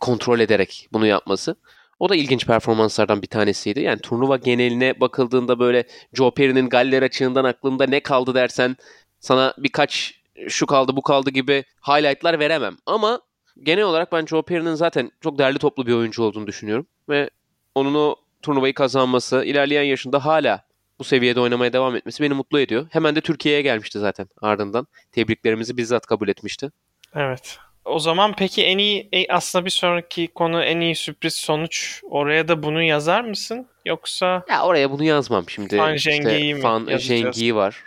kontrol 0.00 0.40
ederek 0.40 0.88
bunu 0.92 1.06
yapması. 1.06 1.56
O 2.00 2.08
da 2.08 2.16
ilginç 2.16 2.46
performanslardan 2.46 3.22
bir 3.22 3.26
tanesiydi. 3.26 3.80
Yani 3.80 4.00
turnuva 4.00 4.36
geneline 4.36 5.00
bakıldığında 5.00 5.58
böyle 5.58 5.84
Joe 6.12 6.34
Perry'nin 6.34 6.68
Galler 6.68 7.02
açığından 7.02 7.44
aklımda 7.44 7.86
ne 7.86 8.00
kaldı 8.00 8.34
dersen 8.34 8.76
sana 9.20 9.54
birkaç 9.58 10.20
şu 10.48 10.66
kaldı 10.66 10.96
bu 10.96 11.02
kaldı 11.02 11.30
gibi 11.30 11.64
highlightlar 11.88 12.38
veremem. 12.38 12.76
Ama 12.86 13.20
genel 13.62 13.84
olarak 13.84 14.12
ben 14.12 14.26
Joe 14.26 14.42
Perry'nin 14.42 14.74
zaten 14.74 15.10
çok 15.20 15.38
değerli 15.38 15.58
toplu 15.58 15.86
bir 15.86 15.92
oyuncu 15.92 16.22
olduğunu 16.22 16.46
düşünüyorum. 16.46 16.86
Ve 17.08 17.30
onun 17.74 17.94
o 17.94 18.16
turnuvayı 18.42 18.74
kazanması, 18.74 19.44
ilerleyen 19.44 19.82
yaşında 19.82 20.24
hala 20.24 20.64
bu 20.98 21.04
seviyede 21.04 21.40
oynamaya 21.40 21.72
devam 21.72 21.96
etmesi 21.96 22.22
beni 22.22 22.34
mutlu 22.34 22.60
ediyor. 22.60 22.86
Hemen 22.90 23.16
de 23.16 23.20
Türkiye'ye 23.20 23.62
gelmişti 23.62 23.98
zaten 23.98 24.28
ardından. 24.40 24.86
Tebriklerimizi 25.12 25.76
bizzat 25.76 26.06
kabul 26.06 26.28
etmişti. 26.28 26.70
Evet. 27.14 27.58
O 27.84 27.98
zaman 27.98 28.34
peki 28.38 28.64
en 28.64 28.78
iyi 28.78 29.08
e, 29.12 29.26
aslında 29.32 29.64
bir 29.64 29.70
sonraki 29.70 30.28
konu 30.28 30.62
en 30.62 30.80
iyi 30.80 30.94
sürpriz 30.96 31.34
sonuç. 31.34 32.00
Oraya 32.10 32.48
da 32.48 32.62
bunu 32.62 32.82
yazar 32.82 33.20
mısın? 33.20 33.66
Yoksa 33.84 34.44
Ya 34.48 34.62
oraya 34.64 34.90
bunu 34.90 35.04
yazmam 35.04 35.48
şimdi. 35.48 35.76
Fan 35.76 35.94
İşte 35.94 36.18
mi 36.54 36.60
Fan? 36.60 36.88
Zhengi 36.98 37.54
var. 37.54 37.84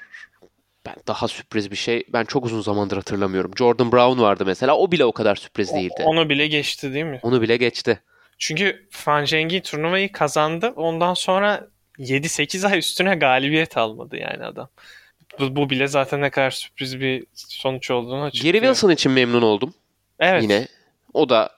Ben 0.86 0.96
daha 1.08 1.28
sürpriz 1.28 1.72
bir 1.72 1.76
şey. 1.76 2.04
Ben 2.10 2.26
çok 2.26 2.46
uzun 2.46 2.62
zamandır 2.62 2.96
hatırlamıyorum. 2.98 3.52
Jordan 3.58 3.92
Brown 3.92 4.22
vardı 4.22 4.44
mesela. 4.46 4.78
O 4.78 4.92
bile 4.92 5.06
o 5.06 5.12
kadar 5.12 5.36
sürpriz 5.36 5.72
o- 5.72 5.76
değildi. 5.76 6.04
onu 6.06 6.30
bile 6.30 6.48
geçti 6.48 6.94
değil 6.94 7.06
mi? 7.06 7.20
Onu 7.24 7.42
bile 7.42 7.58
geçti. 7.58 8.00
Çünkü 8.38 8.88
Fan 8.92 9.26
Zhengi 9.26 9.62
turnuvayı 9.62 10.12
kazandı. 10.12 10.74
Ondan 10.76 11.14
sonra 11.14 11.68
7-8 12.00 12.68
ay 12.68 12.80
üstüne 12.80 13.16
galibiyet 13.16 13.78
almadı 13.78 14.18
yani 14.18 14.46
adam. 14.46 14.70
Bu, 15.40 15.56
bu 15.56 15.70
bile 15.70 15.88
zaten 15.88 16.22
ne 16.22 16.30
kadar 16.30 16.52
sürpriz 16.52 17.00
bir 17.00 17.26
sonuç 17.34 17.92
olduğunu 17.92 18.24
açıklıyor. 18.24 18.54
Gary 18.54 18.62
Wilson 18.64 18.90
için 18.90 19.12
memnun 19.12 19.42
oldum 19.42 19.74
Evet. 20.24 20.44
yine. 20.44 20.68
O 21.14 21.30
da 21.30 21.50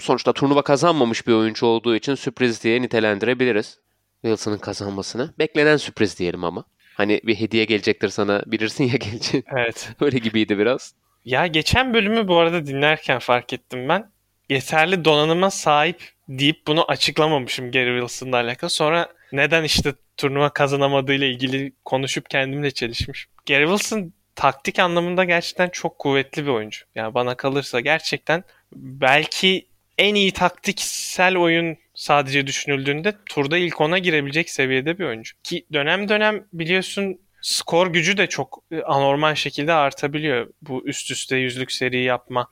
sonuçta 0.00 0.32
turnuva 0.32 0.62
kazanmamış 0.62 1.26
bir 1.26 1.32
oyuncu 1.32 1.66
olduğu 1.66 1.96
için 1.96 2.14
sürpriz 2.14 2.64
diye 2.64 2.82
nitelendirebiliriz. 2.82 3.78
Wilson'ın 4.22 4.58
kazanmasını. 4.58 5.34
Beklenen 5.38 5.76
sürpriz 5.76 6.18
diyelim 6.18 6.44
ama. 6.44 6.64
Hani 6.94 7.20
bir 7.24 7.34
hediye 7.40 7.64
gelecektir 7.64 8.08
sana 8.08 8.42
bilirsin 8.46 8.84
ya 8.84 8.96
gelecek. 8.96 9.44
Evet. 9.56 9.90
Öyle 10.00 10.18
gibiydi 10.18 10.58
biraz. 10.58 10.94
Ya 11.24 11.46
geçen 11.46 11.94
bölümü 11.94 12.28
bu 12.28 12.36
arada 12.36 12.66
dinlerken 12.66 13.18
fark 13.18 13.52
ettim 13.52 13.88
ben. 13.88 14.10
Yeterli 14.48 15.04
donanıma 15.04 15.50
sahip 15.50 16.02
deyip 16.28 16.66
bunu 16.66 16.84
açıklamamışım 16.90 17.70
Gary 17.70 18.00
Wilson'la 18.00 18.36
alakalı. 18.36 18.70
Sonra 18.70 19.08
neden 19.32 19.64
işte 19.64 19.94
turnuva 20.16 20.50
kazanamadığıyla 20.50 21.26
ilgili 21.26 21.72
konuşup 21.84 22.30
kendimle 22.30 22.70
çelişmiş. 22.70 23.26
Gary 23.48 23.64
Wilson 23.66 24.12
taktik 24.36 24.78
anlamında 24.78 25.24
gerçekten 25.24 25.68
çok 25.68 25.98
kuvvetli 25.98 26.44
bir 26.44 26.50
oyuncu. 26.50 26.84
Yani 26.94 27.14
bana 27.14 27.34
kalırsa 27.34 27.80
gerçekten 27.80 28.44
belki 28.72 29.66
en 29.98 30.14
iyi 30.14 30.32
taktiksel 30.32 31.36
oyun 31.36 31.76
sadece 31.94 32.46
düşünüldüğünde 32.46 33.14
turda 33.26 33.58
ilk 33.58 33.80
ona 33.80 33.98
girebilecek 33.98 34.50
seviyede 34.50 34.98
bir 34.98 35.04
oyuncu. 35.04 35.34
Ki 35.42 35.66
dönem 35.72 36.08
dönem 36.08 36.44
biliyorsun 36.52 37.18
skor 37.40 37.86
gücü 37.86 38.16
de 38.16 38.26
çok 38.26 38.62
e, 38.70 38.82
anormal 38.82 39.34
şekilde 39.34 39.72
artabiliyor. 39.72 40.50
Bu 40.62 40.82
üst 40.86 41.10
üste 41.10 41.36
yüzlük 41.36 41.72
seri 41.72 42.02
yapma 42.02 42.48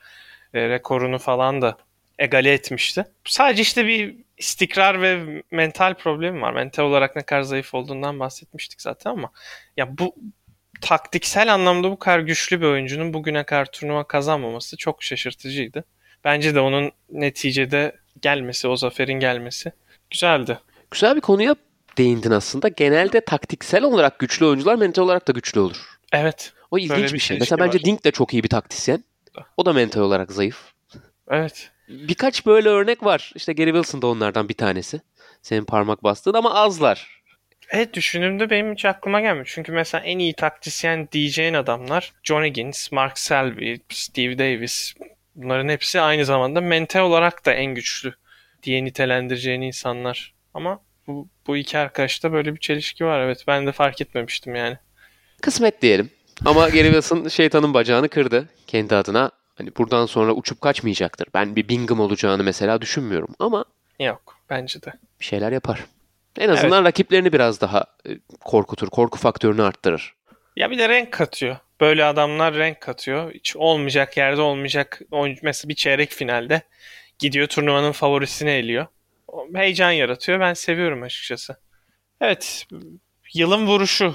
e, 0.55 0.69
rekorunu 0.69 1.19
falan 1.19 1.63
da 1.63 1.77
egale 2.19 2.53
etmişti. 2.53 3.05
Sadece 3.25 3.63
işte 3.63 3.87
bir 3.87 4.17
istikrar 4.39 5.03
ve 5.03 5.43
mental 5.51 5.95
problemi 5.95 6.41
var. 6.41 6.53
Mental 6.53 6.85
olarak 6.85 7.17
ne 7.17 7.23
kadar 7.23 7.43
zayıf 7.43 7.75
olduğundan 7.75 8.21
bahsetmiştik 8.21 8.83
zaten 8.83 9.11
ama 9.11 9.31
ya 9.77 9.99
bu 9.99 10.15
taktiksel 10.83 11.55
anlamda 11.55 11.91
bu 11.91 11.99
kadar 11.99 12.19
güçlü 12.19 12.61
bir 12.61 12.67
oyuncunun 12.67 13.15
bugüne 13.15 13.45
kadar 13.45 13.73
turnuva 13.73 14.05
kazanmaması 14.05 14.77
çok 14.77 15.03
şaşırtıcıydı. 15.03 15.85
Bence 16.25 16.55
de 16.55 16.61
onun 16.61 16.93
neticede 17.11 17.97
gelmesi, 18.23 18.69
o 18.69 18.77
zaferin 18.77 19.21
gelmesi 19.21 19.73
güzeldi. 20.11 20.59
Güzel 20.91 21.17
bir 21.17 21.21
konuya 21.21 21.57
değindin 21.99 22.31
aslında. 22.31 22.69
Genelde 22.69 23.21
taktiksel 23.21 23.85
olarak 23.85 24.19
güçlü 24.19 24.47
oyuncular 24.47 24.75
mental 24.75 25.03
olarak 25.03 25.29
da 25.29 25.33
güçlü 25.33 25.61
olur. 25.61 25.99
Evet. 26.13 26.53
O 26.71 26.79
ilginç 26.79 27.09
bir, 27.09 27.13
bir 27.13 27.19
şey. 27.19 27.39
Mesela 27.39 27.65
bence 27.65 27.79
var. 27.79 27.85
Dink 27.85 28.05
de 28.05 28.11
çok 28.11 28.35
iyi 28.35 28.43
bir 28.43 28.49
taktisyen. 28.49 29.05
O 29.57 29.67
da 29.67 29.73
mental 29.73 30.01
olarak 30.01 30.33
zayıf. 30.33 30.73
Evet. 31.31 31.71
Birkaç 31.89 32.47
böyle 32.47 32.69
örnek 32.69 33.05
var. 33.05 33.33
İşte 33.35 33.53
Gary 33.53 33.71
Wilson 33.71 34.03
da 34.03 34.07
onlardan 34.07 34.49
bir 34.49 34.55
tanesi. 34.55 35.01
Senin 35.43 35.65
parmak 35.65 36.03
bastığın 36.03 36.35
ama 36.35 36.55
azlar. 36.55 37.22
Evet 37.73 37.95
düşündüğümde 37.95 38.51
benim 38.51 38.73
hiç 38.73 38.85
aklıma 38.85 39.21
gelmiyor. 39.21 39.51
Çünkü 39.55 39.73
mesela 39.73 40.05
en 40.05 40.19
iyi 40.19 40.35
taktisyen 40.35 41.09
diyeceğin 41.13 41.55
adamlar 41.55 42.13
John 42.23 42.45
Higgins, 42.45 42.93
Mark 42.93 43.19
Selby, 43.19 43.75
Steve 43.89 44.39
Davis 44.39 44.95
bunların 45.35 45.69
hepsi 45.69 46.01
aynı 46.01 46.25
zamanda 46.25 46.61
mental 46.61 47.01
olarak 47.01 47.47
da 47.47 47.53
en 47.53 47.75
güçlü 47.75 48.15
diye 48.63 48.85
nitelendireceğin 48.85 49.61
insanlar. 49.61 50.35
Ama 50.55 50.81
bu, 51.07 51.29
bu 51.47 51.57
iki 51.57 51.79
arkadaşta 51.79 52.33
böyle 52.33 52.55
bir 52.55 52.61
çelişki 52.61 53.05
var. 53.05 53.21
Evet 53.21 53.45
ben 53.47 53.67
de 53.67 53.73
fark 53.73 54.01
etmemiştim 54.01 54.55
yani. 54.55 54.79
Kısmet 55.41 55.83
diyelim. 55.83 56.11
Ama 56.45 56.69
Gary 56.69 56.85
Wilson 56.85 57.29
şeytanın 57.29 57.75
bacağını 57.75 58.09
kırdı 58.09 58.49
kendi 58.67 58.95
adına. 58.95 59.31
Hani 59.55 59.77
buradan 59.79 60.07
sonra 60.07 60.33
uçup 60.33 60.61
kaçmayacaktır. 60.61 61.29
Ben 61.35 61.57
bir 61.57 61.69
Bingham 61.69 62.01
olacağını 62.01 62.45
mesela 62.45 62.81
düşünmüyorum 62.81 63.35
ama 63.39 63.65
Yok 64.01 64.37
bence 64.51 64.83
de. 64.83 64.93
bir 65.21 65.25
şeyler 65.25 65.53
yapar. 65.53 65.85
En 66.39 66.49
azından 66.49 66.85
rakiplerini 66.85 67.33
biraz 67.33 67.61
daha 67.61 67.85
e, 68.09 68.11
korkutur. 68.45 68.89
Korku 68.89 69.19
faktörünü 69.19 69.63
arttırır. 69.63 70.15
Ya 70.57 70.71
bir 70.71 70.79
de 70.79 70.89
renk 70.89 71.13
katıyor. 71.13 71.57
Böyle 71.81 72.05
adamlar 72.05 72.55
renk 72.55 72.81
katıyor. 72.81 73.33
Hiç 73.33 73.57
olmayacak 73.57 74.17
yerde 74.17 74.41
olmayacak. 74.41 75.01
Mesela 75.43 75.69
bir 75.69 75.75
çeyrek 75.75 76.11
finalde 76.11 76.63
gidiyor 77.19 77.47
turnuvanın 77.47 77.93
favorisini 77.93 78.51
eliyor. 78.51 78.87
Heyecan 79.55 79.91
yaratıyor. 79.91 80.41
Ben 80.41 80.55
seviyorum 80.55 81.03
açıkçası. 81.03 81.57
Evet. 82.21 82.67
Yılın 83.35 83.67
vuruşu 83.67 84.15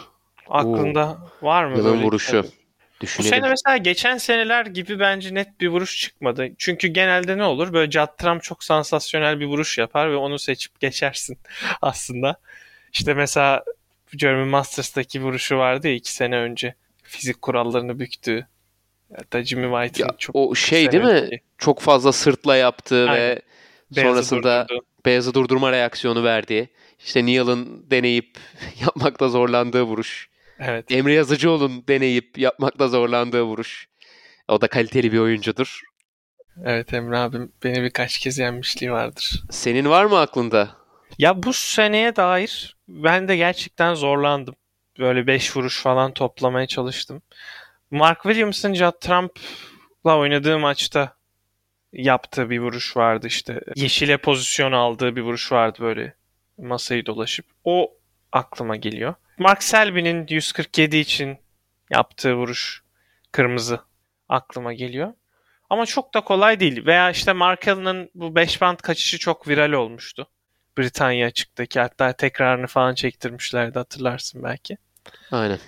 aklında 0.49 1.17
var 1.41 1.65
mı? 1.65 1.77
Yılın 1.77 1.93
böyle? 1.93 2.03
vuruşu. 2.03 2.43
Bu 2.43 2.66
Düşünelim. 3.01 3.29
sene 3.29 3.49
mesela 3.49 3.77
geçen 3.77 4.17
seneler 4.17 4.65
gibi 4.65 4.99
bence 4.99 5.33
net 5.33 5.61
bir 5.61 5.67
vuruş 5.67 5.99
çıkmadı. 6.01 6.49
Çünkü 6.57 6.87
genelde 6.87 7.37
ne 7.37 7.43
olur? 7.43 7.73
Böyle 7.73 7.91
Judd 7.91 8.17
Trump 8.17 8.43
çok 8.43 8.63
sansasyonel 8.63 9.39
bir 9.39 9.45
vuruş 9.45 9.77
yapar 9.77 10.11
ve 10.11 10.15
onu 10.15 10.39
seçip 10.39 10.79
geçersin 10.79 11.37
aslında. 11.81 12.39
İşte 12.93 13.13
mesela 13.13 13.63
German 14.15 14.47
Masters'taki 14.47 15.21
vuruşu 15.21 15.57
vardı 15.57 15.87
ya 15.87 15.93
iki 15.93 16.13
sene 16.13 16.37
önce. 16.37 16.75
Fizik 17.03 17.41
kurallarını 17.41 17.99
büktüğü. 17.99 18.47
Hatta 19.15 19.43
Jimmy 19.43 19.83
White'ın 19.83 20.17
çok 20.17 20.35
o 20.35 20.55
şey 20.55 20.91
değil 20.91 21.03
mi? 21.03 21.09
sevmediği, 21.09 21.41
Çok 21.57 21.79
fazla 21.79 22.11
sırtla 22.11 22.55
yaptığı 22.55 23.09
Aynen. 23.09 23.21
ve 23.21 23.41
beyazı 23.95 24.09
sonrasında 24.09 24.65
durdurduğu. 24.69 24.85
beyazı 25.05 25.33
durdurma 25.33 25.71
reaksiyonu 25.71 26.23
verdiği. 26.23 26.67
İşte 26.99 27.25
Neal'ın 27.25 27.85
deneyip 27.91 28.37
yapmakta 28.81 29.29
zorlandığı 29.29 29.83
vuruş. 29.83 30.29
Evet. 30.59 30.91
Emre 30.91 31.13
Yazıcıoğlu'nun 31.13 31.87
deneyip 31.87 32.37
yapmakta 32.37 32.87
zorlandığı 32.87 33.43
vuruş. 33.43 33.87
O 34.47 34.61
da 34.61 34.67
kaliteli 34.67 35.11
bir 35.11 35.19
oyuncudur. 35.19 35.81
Evet 36.65 36.93
Emre 36.93 37.17
abim 37.17 37.51
beni 37.63 37.83
birkaç 37.83 38.17
kez 38.17 38.37
yenmişliği 38.37 38.91
vardır. 38.91 39.43
Senin 39.51 39.89
var 39.89 40.05
mı 40.05 40.19
aklında? 40.19 40.69
Ya 41.17 41.43
bu 41.43 41.53
seneye 41.53 42.15
dair 42.15 42.75
ben 42.87 43.27
de 43.27 43.35
gerçekten 43.35 43.93
zorlandım. 43.93 44.55
Böyle 44.99 45.27
5 45.27 45.57
vuruş 45.57 45.81
falan 45.81 46.13
toplamaya 46.13 46.67
çalıştım. 46.67 47.21
Mark 47.91 48.23
Williams'ın 48.23 48.73
Judd 48.73 48.99
Trump'la 49.01 50.17
oynadığı 50.17 50.59
maçta 50.59 51.13
yaptığı 51.93 52.49
bir 52.49 52.59
vuruş 52.59 52.97
vardı 52.97 53.27
işte. 53.27 53.61
Yeşile 53.75 54.17
pozisyon 54.17 54.71
aldığı 54.71 55.15
bir 55.15 55.21
vuruş 55.21 55.51
vardı 55.51 55.77
böyle 55.81 56.13
masayı 56.57 57.05
dolaşıp. 57.05 57.45
O 57.63 57.93
aklıma 58.31 58.75
geliyor. 58.75 59.15
Mark 59.37 59.63
Selby'nin 59.63 60.27
147 60.29 60.97
için 60.97 61.37
yaptığı 61.89 62.35
vuruş 62.35 62.83
kırmızı 63.31 63.79
aklıma 64.29 64.73
geliyor. 64.73 65.13
Ama 65.69 65.85
çok 65.85 66.13
da 66.13 66.21
kolay 66.21 66.59
değil. 66.59 66.85
Veya 66.85 67.11
işte 67.11 67.33
Mark 67.33 67.67
Allen'ın 67.67 68.09
bu 68.15 68.35
5 68.35 68.61
band 68.61 68.77
kaçışı 68.77 69.19
çok 69.19 69.47
viral 69.47 69.71
olmuştu. 69.71 70.27
Britanya 70.77 71.27
açıktaki 71.27 71.79
hatta 71.79 72.13
tekrarını 72.13 72.67
falan 72.67 72.95
çektirmişlerdi 72.95 73.79
hatırlarsın 73.79 74.43
belki. 74.43 74.77
Aynen. 75.31 75.59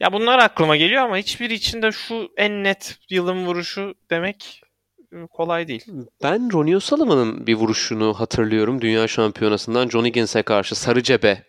Ya 0.00 0.12
bunlar 0.12 0.38
aklıma 0.38 0.76
geliyor 0.76 1.02
ama 1.02 1.16
hiçbir 1.16 1.50
içinde 1.50 1.92
şu 1.92 2.32
en 2.36 2.64
net 2.64 2.98
yılın 3.10 3.46
vuruşu 3.46 3.94
demek 4.10 4.62
e, 5.12 5.26
kolay 5.26 5.68
değil. 5.68 5.84
Ben 6.22 6.52
Ronnie 6.52 6.76
O'Sullivan'ın 6.76 7.46
bir 7.46 7.54
vuruşunu 7.54 8.14
hatırlıyorum. 8.14 8.80
Dünya 8.80 9.08
şampiyonasından 9.08 9.88
John 9.88 10.04
Higgins'e 10.04 10.42
karşı 10.42 10.74
sarı 10.74 11.02
cebe 11.02 11.44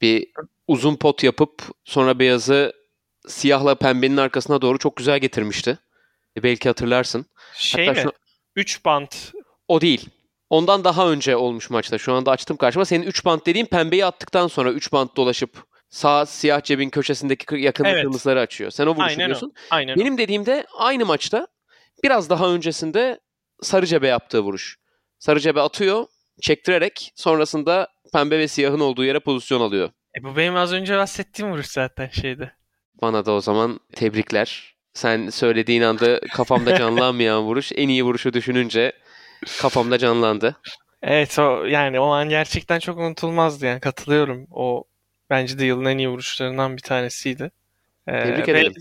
bir 0.00 0.26
uzun 0.70 0.96
pot 0.96 1.22
yapıp 1.24 1.62
sonra 1.84 2.18
beyazı 2.18 2.72
siyahla 3.28 3.74
pembenin 3.74 4.16
arkasına 4.16 4.62
doğru 4.62 4.78
çok 4.78 4.96
güzel 4.96 5.18
getirmişti. 5.18 5.78
E, 6.36 6.42
Belki 6.42 6.68
hatırlarsın. 6.68 7.26
Şey 7.54 7.86
Hatta 7.86 8.00
mi? 8.00 8.02
şu- 8.04 8.12
3 8.56 8.84
bant. 8.84 9.32
O 9.68 9.80
değil. 9.80 10.08
Ondan 10.50 10.84
daha 10.84 11.10
önce 11.10 11.36
olmuş 11.36 11.70
maçta. 11.70 11.98
Şu 11.98 12.12
anda 12.12 12.30
açtım 12.30 12.56
karşıma. 12.56 12.84
Senin 12.84 13.06
3 13.06 13.24
bant 13.24 13.46
dediğin 13.46 13.66
pembeyi 13.66 14.04
attıktan 14.06 14.46
sonra 14.48 14.72
3 14.72 14.92
bant 14.92 15.16
dolaşıp 15.16 15.64
sağ 15.88 16.26
siyah 16.26 16.62
cebin 16.62 16.90
köşesindeki 16.90 17.44
kı- 17.46 17.58
yakın 17.58 17.84
Evet. 17.84 18.02
kırmızıları 18.02 18.40
açıyor. 18.40 18.70
Sen 18.70 18.86
o 18.86 18.90
vuruşu 18.90 19.02
Aynen 19.02 19.24
o. 19.24 19.26
diyorsun. 19.26 19.52
Aynen. 19.70 19.94
o. 19.94 19.96
Benim 20.00 20.18
dediğimde 20.18 20.66
aynı 20.78 21.06
maçta 21.06 21.46
biraz 22.04 22.30
daha 22.30 22.48
öncesinde 22.52 23.20
sarı 23.62 23.86
cebe 23.86 24.06
yaptığı 24.08 24.40
vuruş. 24.40 24.76
Sarı 25.18 25.40
cebe 25.40 25.60
atıyor, 25.60 26.06
çektirerek 26.42 27.12
sonrasında 27.14 27.88
pembe 28.12 28.38
ve 28.38 28.48
siyahın 28.48 28.80
olduğu 28.80 29.04
yere 29.04 29.20
pozisyon 29.20 29.60
alıyor. 29.60 29.90
E 30.18 30.22
bu 30.24 30.36
benim 30.36 30.56
az 30.56 30.72
önce 30.72 30.96
bahsettiğim 30.96 31.52
vuruş 31.52 31.66
zaten 31.66 32.08
şeydi. 32.08 32.52
Bana 33.02 33.26
da 33.26 33.32
o 33.32 33.40
zaman 33.40 33.80
tebrikler. 33.92 34.74
Sen 34.94 35.28
söylediğin 35.28 35.82
anda 35.82 36.20
kafamda 36.20 36.78
canlanmayan 36.78 37.42
vuruş. 37.42 37.72
En 37.74 37.88
iyi 37.88 38.04
vuruşu 38.04 38.32
düşününce 38.32 38.92
kafamda 39.60 39.98
canlandı. 39.98 40.56
Evet 41.02 41.38
o 41.38 41.64
yani 41.64 42.00
o 42.00 42.06
an 42.06 42.28
gerçekten 42.28 42.78
çok 42.78 42.98
unutulmazdı 42.98 43.66
yani 43.66 43.80
katılıyorum. 43.80 44.46
O 44.50 44.84
bence 45.30 45.58
de 45.58 45.64
yılın 45.64 45.84
en 45.84 45.98
iyi 45.98 46.08
vuruşlarından 46.08 46.76
bir 46.76 46.82
tanesiydi. 46.82 47.50
Ee, 48.06 48.12
Tebrik 48.24 48.48
ve- 48.48 48.52
ederim. 48.52 48.74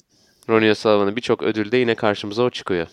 Ronnie 0.49 0.71
O'Sullivan'ın 0.71 1.15
birçok 1.15 1.43
ödülde 1.43 1.77
yine 1.77 1.95
karşımıza 1.95 2.43
o 2.43 2.49
çıkıyor. 2.49 2.87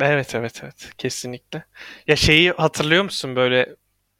Evet 0.00 0.34
evet 0.34 0.60
evet 0.64 0.90
kesinlikle. 0.98 1.64
Ya 2.06 2.16
şeyi 2.16 2.50
hatırlıyor 2.50 3.04
musun 3.04 3.36
böyle 3.36 3.76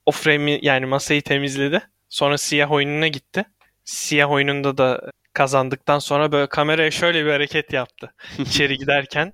o 0.06 0.12
frame'i 0.12 0.58
yani 0.62 0.86
masayı 0.86 1.22
temizledi. 1.22 1.82
Sonra 2.10 2.38
siyah 2.38 2.70
oyununa 2.72 3.08
gitti. 3.08 3.44
Siyah 3.84 4.30
oyununda 4.30 4.78
da 4.78 5.10
kazandıktan 5.32 5.98
sonra 5.98 6.32
böyle 6.32 6.46
kameraya 6.46 6.90
şöyle 6.90 7.24
bir 7.24 7.30
hareket 7.30 7.72
yaptı. 7.72 8.14
içeri 8.38 8.76
giderken. 8.78 9.32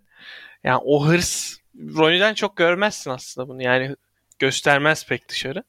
Yani 0.65 0.81
o 0.85 1.07
hırs 1.07 1.57
Ronnie'den 1.97 2.35
çok 2.35 2.57
görmezsin 2.57 3.11
aslında 3.11 3.49
bunu. 3.49 3.63
Yani 3.63 3.97
göstermez 4.39 5.07
pek 5.07 5.29
dışarı. 5.29 5.63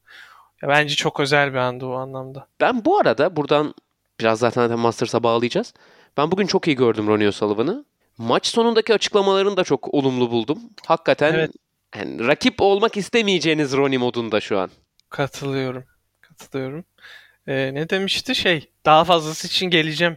Ya 0.62 0.68
bence 0.68 0.94
çok 0.94 1.20
özel 1.20 1.52
bir 1.52 1.58
andı 1.58 1.86
o 1.86 1.92
anlamda. 1.92 2.46
Ben 2.60 2.84
bu 2.84 2.98
arada 2.98 3.36
buradan 3.36 3.74
biraz 4.20 4.38
zaten 4.38 4.62
zaten 4.62 4.78
Masters'a 4.78 5.22
bağlayacağız. 5.22 5.74
Ben 6.16 6.30
bugün 6.30 6.46
çok 6.46 6.66
iyi 6.66 6.76
gördüm 6.76 7.08
Ronnie 7.08 7.28
O'Sullivan'ı. 7.28 7.84
Maç 8.18 8.46
sonundaki 8.46 8.94
açıklamalarını 8.94 9.56
da 9.56 9.64
çok 9.64 9.94
olumlu 9.94 10.30
buldum. 10.30 10.58
Hakikaten 10.86 11.34
Evet. 11.34 11.50
yani 11.96 12.26
rakip 12.26 12.62
olmak 12.62 12.96
istemeyeceğiniz 12.96 13.72
Ronnie 13.76 13.98
modunda 13.98 14.40
şu 14.40 14.58
an. 14.58 14.70
Katılıyorum. 15.10 15.84
Katılıyorum. 16.38 16.84
Ee, 17.46 17.74
ne 17.74 17.90
demişti 17.90 18.34
şey? 18.34 18.70
Daha 18.84 19.04
fazlası 19.04 19.46
için 19.46 19.66
geleceğim. 19.66 20.16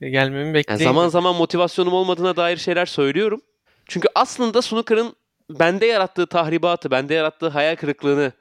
E, 0.00 0.08
Gelmemi 0.10 0.44
Yani 0.46 0.54
bekleyin. 0.54 0.84
zaman 0.84 1.08
zaman 1.08 1.34
motivasyonum 1.36 1.92
olmadığına 1.92 2.36
dair 2.36 2.56
şeyler 2.56 2.86
söylüyorum. 2.86 3.40
Çünkü 3.86 4.08
aslında 4.14 4.62
snooker'ın 4.62 5.16
bende 5.50 5.86
yarattığı 5.86 6.26
tahribatı, 6.26 6.90
bende 6.90 7.14
yarattığı 7.14 7.48
hayal 7.48 7.76
kırıklığını 7.76 8.32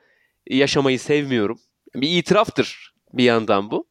yaşamayı 0.49 0.99
sevmiyorum. 0.99 1.59
Bir 1.95 2.17
itiraftır 2.17 2.93
bir 3.13 3.23
yandan 3.23 3.71
bu. 3.71 3.87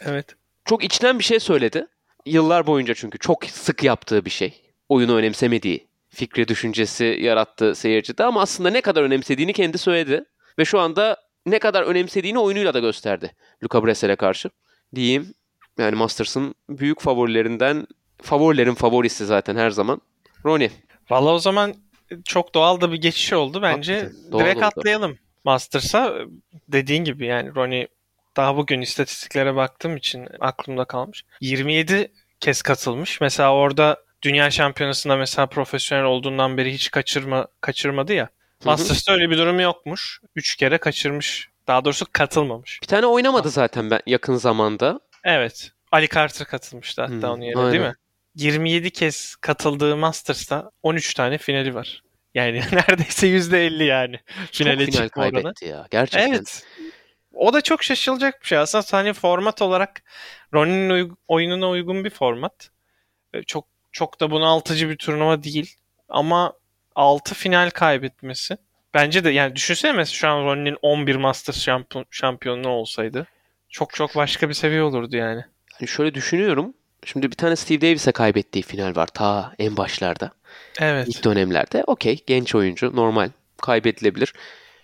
Evet. 0.00 0.26
çok 0.64 0.84
içten 0.84 1.18
bir 1.18 1.24
şey 1.24 1.40
söyledi. 1.40 1.86
Yıllar 2.26 2.66
boyunca 2.66 2.94
çünkü 2.94 3.18
çok 3.18 3.44
sık 3.44 3.82
yaptığı 3.84 4.24
bir 4.24 4.30
şey. 4.30 4.62
Oyunu 4.88 5.16
önemsemediği, 5.16 5.86
fikri 6.08 6.48
düşüncesi 6.48 7.04
yarattı 7.20 7.74
seyircide 7.74 8.24
ama 8.24 8.42
aslında 8.42 8.70
ne 8.70 8.80
kadar 8.80 9.02
önemsediğini 9.02 9.52
kendi 9.52 9.78
söyledi. 9.78 10.24
Ve 10.58 10.64
şu 10.64 10.78
anda 10.78 11.16
ne 11.46 11.58
kadar 11.58 11.82
önemsediğini 11.82 12.38
oyunuyla 12.38 12.74
da 12.74 12.78
gösterdi 12.78 13.34
Luca 13.64 13.86
Bresel'e 13.86 14.16
karşı. 14.16 14.50
Diyeyim 14.94 15.34
yani 15.78 15.96
Masters'ın 15.96 16.54
büyük 16.68 17.00
favorilerinden, 17.00 17.86
favorilerin 18.22 18.74
favorisi 18.74 19.26
zaten 19.26 19.56
her 19.56 19.70
zaman. 19.70 20.00
Ronnie. 20.44 20.70
Valla 21.10 21.32
o 21.32 21.38
zaman 21.38 21.74
çok 22.24 22.54
doğal 22.54 22.80
da 22.80 22.92
bir 22.92 23.00
geçiş 23.00 23.32
oldu 23.32 23.62
bence. 23.62 23.94
Hakikaten, 23.94 24.32
doğal 24.32 24.40
Direkt 24.40 24.56
oldu. 24.56 24.64
atlayalım. 24.64 25.18
Masters'a 25.44 26.14
dediğin 26.68 27.04
gibi 27.04 27.26
yani 27.26 27.54
Ronnie 27.54 27.88
daha 28.36 28.56
bugün 28.56 28.80
istatistiklere 28.80 29.54
baktığım 29.54 29.96
için 29.96 30.28
aklımda 30.40 30.84
kalmış. 30.84 31.24
27 31.40 32.12
kez 32.40 32.62
katılmış. 32.62 33.20
Mesela 33.20 33.54
orada 33.54 34.04
Dünya 34.22 34.50
Şampiyonası'nda 34.50 35.16
mesela 35.16 35.46
profesyonel 35.46 36.04
olduğundan 36.04 36.56
beri 36.56 36.72
hiç 36.72 36.90
kaçırma 36.90 37.46
kaçırmadı 37.60 38.12
ya. 38.12 38.28
Masters'ta 38.70 39.12
öyle 39.12 39.30
bir 39.30 39.38
durum 39.38 39.60
yokmuş. 39.60 40.20
3 40.36 40.56
kere 40.56 40.78
kaçırmış. 40.78 41.48
Daha 41.66 41.84
doğrusu 41.84 42.06
katılmamış. 42.12 42.78
Bir 42.82 42.86
tane 42.86 43.06
oynamadı 43.06 43.50
zaten 43.50 43.90
ben 43.90 44.00
yakın 44.06 44.36
zamanda. 44.36 45.00
Evet. 45.24 45.70
Ali 45.92 46.08
Carter 46.08 46.46
katılmıştı 46.46 47.02
hatta 47.02 47.28
Hı, 47.28 47.32
onun 47.32 47.42
yerine 47.42 47.62
değil 47.62 47.72
aynen. 47.72 47.88
mi? 47.88 47.94
27 48.34 48.90
kez 48.90 49.36
katıldığı 49.36 49.96
Masters'ta 49.96 50.70
13 50.82 51.14
tane 51.14 51.38
finali 51.38 51.74
var. 51.74 52.02
Yani 52.34 52.62
neredeyse 52.72 53.26
%50 53.26 53.84
yani. 53.84 54.20
Finale 54.52 54.84
Çok 54.86 54.94
final 54.94 55.04
çıkma 55.06 55.22
oranı. 55.22 55.32
kaybetti 55.34 55.64
ya. 55.66 55.86
Gerçekten. 55.90 56.32
Evet. 56.32 56.66
O 57.34 57.52
da 57.52 57.60
çok 57.60 57.82
şaşılacak 57.82 58.42
bir 58.42 58.46
şey. 58.46 58.58
Aslında 58.58 58.84
hani 58.90 59.12
format 59.12 59.62
olarak 59.62 60.02
Ronnie'nin 60.54 60.90
uy- 60.90 61.10
oyununa 61.28 61.68
uygun 61.68 62.04
bir 62.04 62.10
format. 62.10 62.70
Çok 63.46 63.66
çok 63.92 64.20
da 64.20 64.30
bunaltıcı 64.30 64.88
bir 64.88 64.96
turnuva 64.96 65.42
değil. 65.42 65.74
Ama 66.08 66.52
6 66.94 67.34
final 67.34 67.70
kaybetmesi. 67.70 68.56
Bence 68.94 69.24
de 69.24 69.30
yani 69.30 69.56
düşünsene 69.56 69.92
mesela 69.92 70.14
şu 70.14 70.28
an 70.28 70.44
Ronnie'nin 70.44 70.76
11 70.82 71.16
Masters 71.16 71.60
şampiyon, 71.60 72.06
şampiyonluğu 72.10 72.68
olsaydı. 72.68 73.26
Çok 73.68 73.94
çok 73.94 74.16
başka 74.16 74.48
bir 74.48 74.54
seviye 74.54 74.82
olurdu 74.82 75.16
yani. 75.16 75.44
Hani 75.72 75.88
şöyle 75.88 76.14
düşünüyorum. 76.14 76.74
Şimdi 77.04 77.30
bir 77.30 77.36
tane 77.36 77.56
Steve 77.56 77.80
Davis'e 77.80 78.12
kaybettiği 78.12 78.62
final 78.62 78.96
var 78.96 79.06
ta 79.06 79.54
en 79.58 79.76
başlarda. 79.76 80.30
Evet. 80.80 81.08
İlk 81.08 81.24
dönemlerde. 81.24 81.84
Okey 81.86 82.24
genç 82.26 82.54
oyuncu 82.54 82.96
normal 82.96 83.30
kaybedilebilir. 83.62 84.32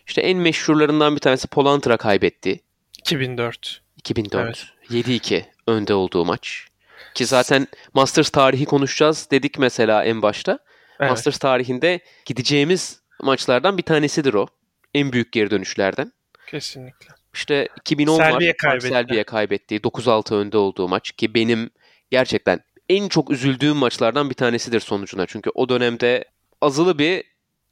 İşte 0.07 0.20
en 0.20 0.38
meşhurlarından 0.38 1.14
bir 1.14 1.20
tanesi 1.20 1.49
Paul 1.49 1.66
Hunter'a 1.66 1.96
kaybetti. 1.96 2.61
2004. 2.99 3.83
2004. 3.96 4.73
7-2 4.90 5.44
önde 5.66 5.94
olduğu 5.94 6.25
maç. 6.25 6.66
Ki 7.14 7.27
zaten 7.27 7.68
Masters 7.94 8.31
tarihi 8.31 8.64
konuşacağız 8.64 9.29
dedik 9.31 9.59
mesela 9.59 10.05
en 10.05 10.23
başta. 10.23 10.59
Evet. 11.01 11.11
Masters 11.11 11.39
tarihinde 11.39 12.01
gideceğimiz 12.25 13.01
maçlardan 13.23 13.79
bir 13.79 13.83
tanesidir 13.83 14.35
o. 14.35 14.47
En 14.95 15.13
büyük 15.13 15.33
geri 15.33 15.51
dönüşlerden. 15.51 16.13
Kesinlikle. 16.47 17.15
İşte 17.35 17.69
2010 17.81 18.17
Selby'ye 18.17 18.51
var. 18.51 18.57
Kaybetti. 18.57 18.89
Selby'ye 18.89 19.25
kaybettiği 19.25 19.81
9-6 19.81 20.35
önde 20.35 20.59
olduğu 20.59 20.89
maç 20.89 21.13
ki 21.13 21.35
benim 21.35 21.71
gerçekten 22.11 22.61
en 22.89 23.09
çok 23.09 23.31
üzüldüğüm 23.31 23.77
maçlardan 23.77 24.31
bir 24.31 24.35
tanesidir 24.35 24.81
sonucuna. 24.81 25.27
Çünkü 25.27 25.51
o 25.55 25.69
dönemde 25.69 26.25
azılı 26.61 26.99
bir 26.99 27.25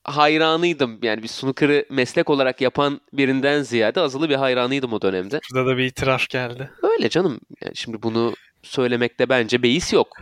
hayranıydım. 0.05 0.99
Yani 1.03 1.23
bir 1.23 1.29
snooker'ı 1.29 1.85
meslek 1.91 2.31
olarak 2.31 2.61
yapan 2.61 3.01
birinden 3.13 3.63
ziyade 3.63 4.01
azılı 4.01 4.29
bir 4.29 4.35
hayranıydım 4.35 4.93
o 4.93 5.03
dönemde. 5.03 5.41
Burada 5.53 5.71
da 5.71 5.77
bir 5.77 5.85
itiraf 5.85 6.29
geldi. 6.29 6.71
Öyle 6.83 7.09
canım. 7.09 7.41
Yani 7.65 7.77
şimdi 7.77 8.03
bunu 8.03 8.35
söylemekte 8.63 9.29
bence 9.29 9.63
beis 9.63 9.93
yok. 9.93 10.17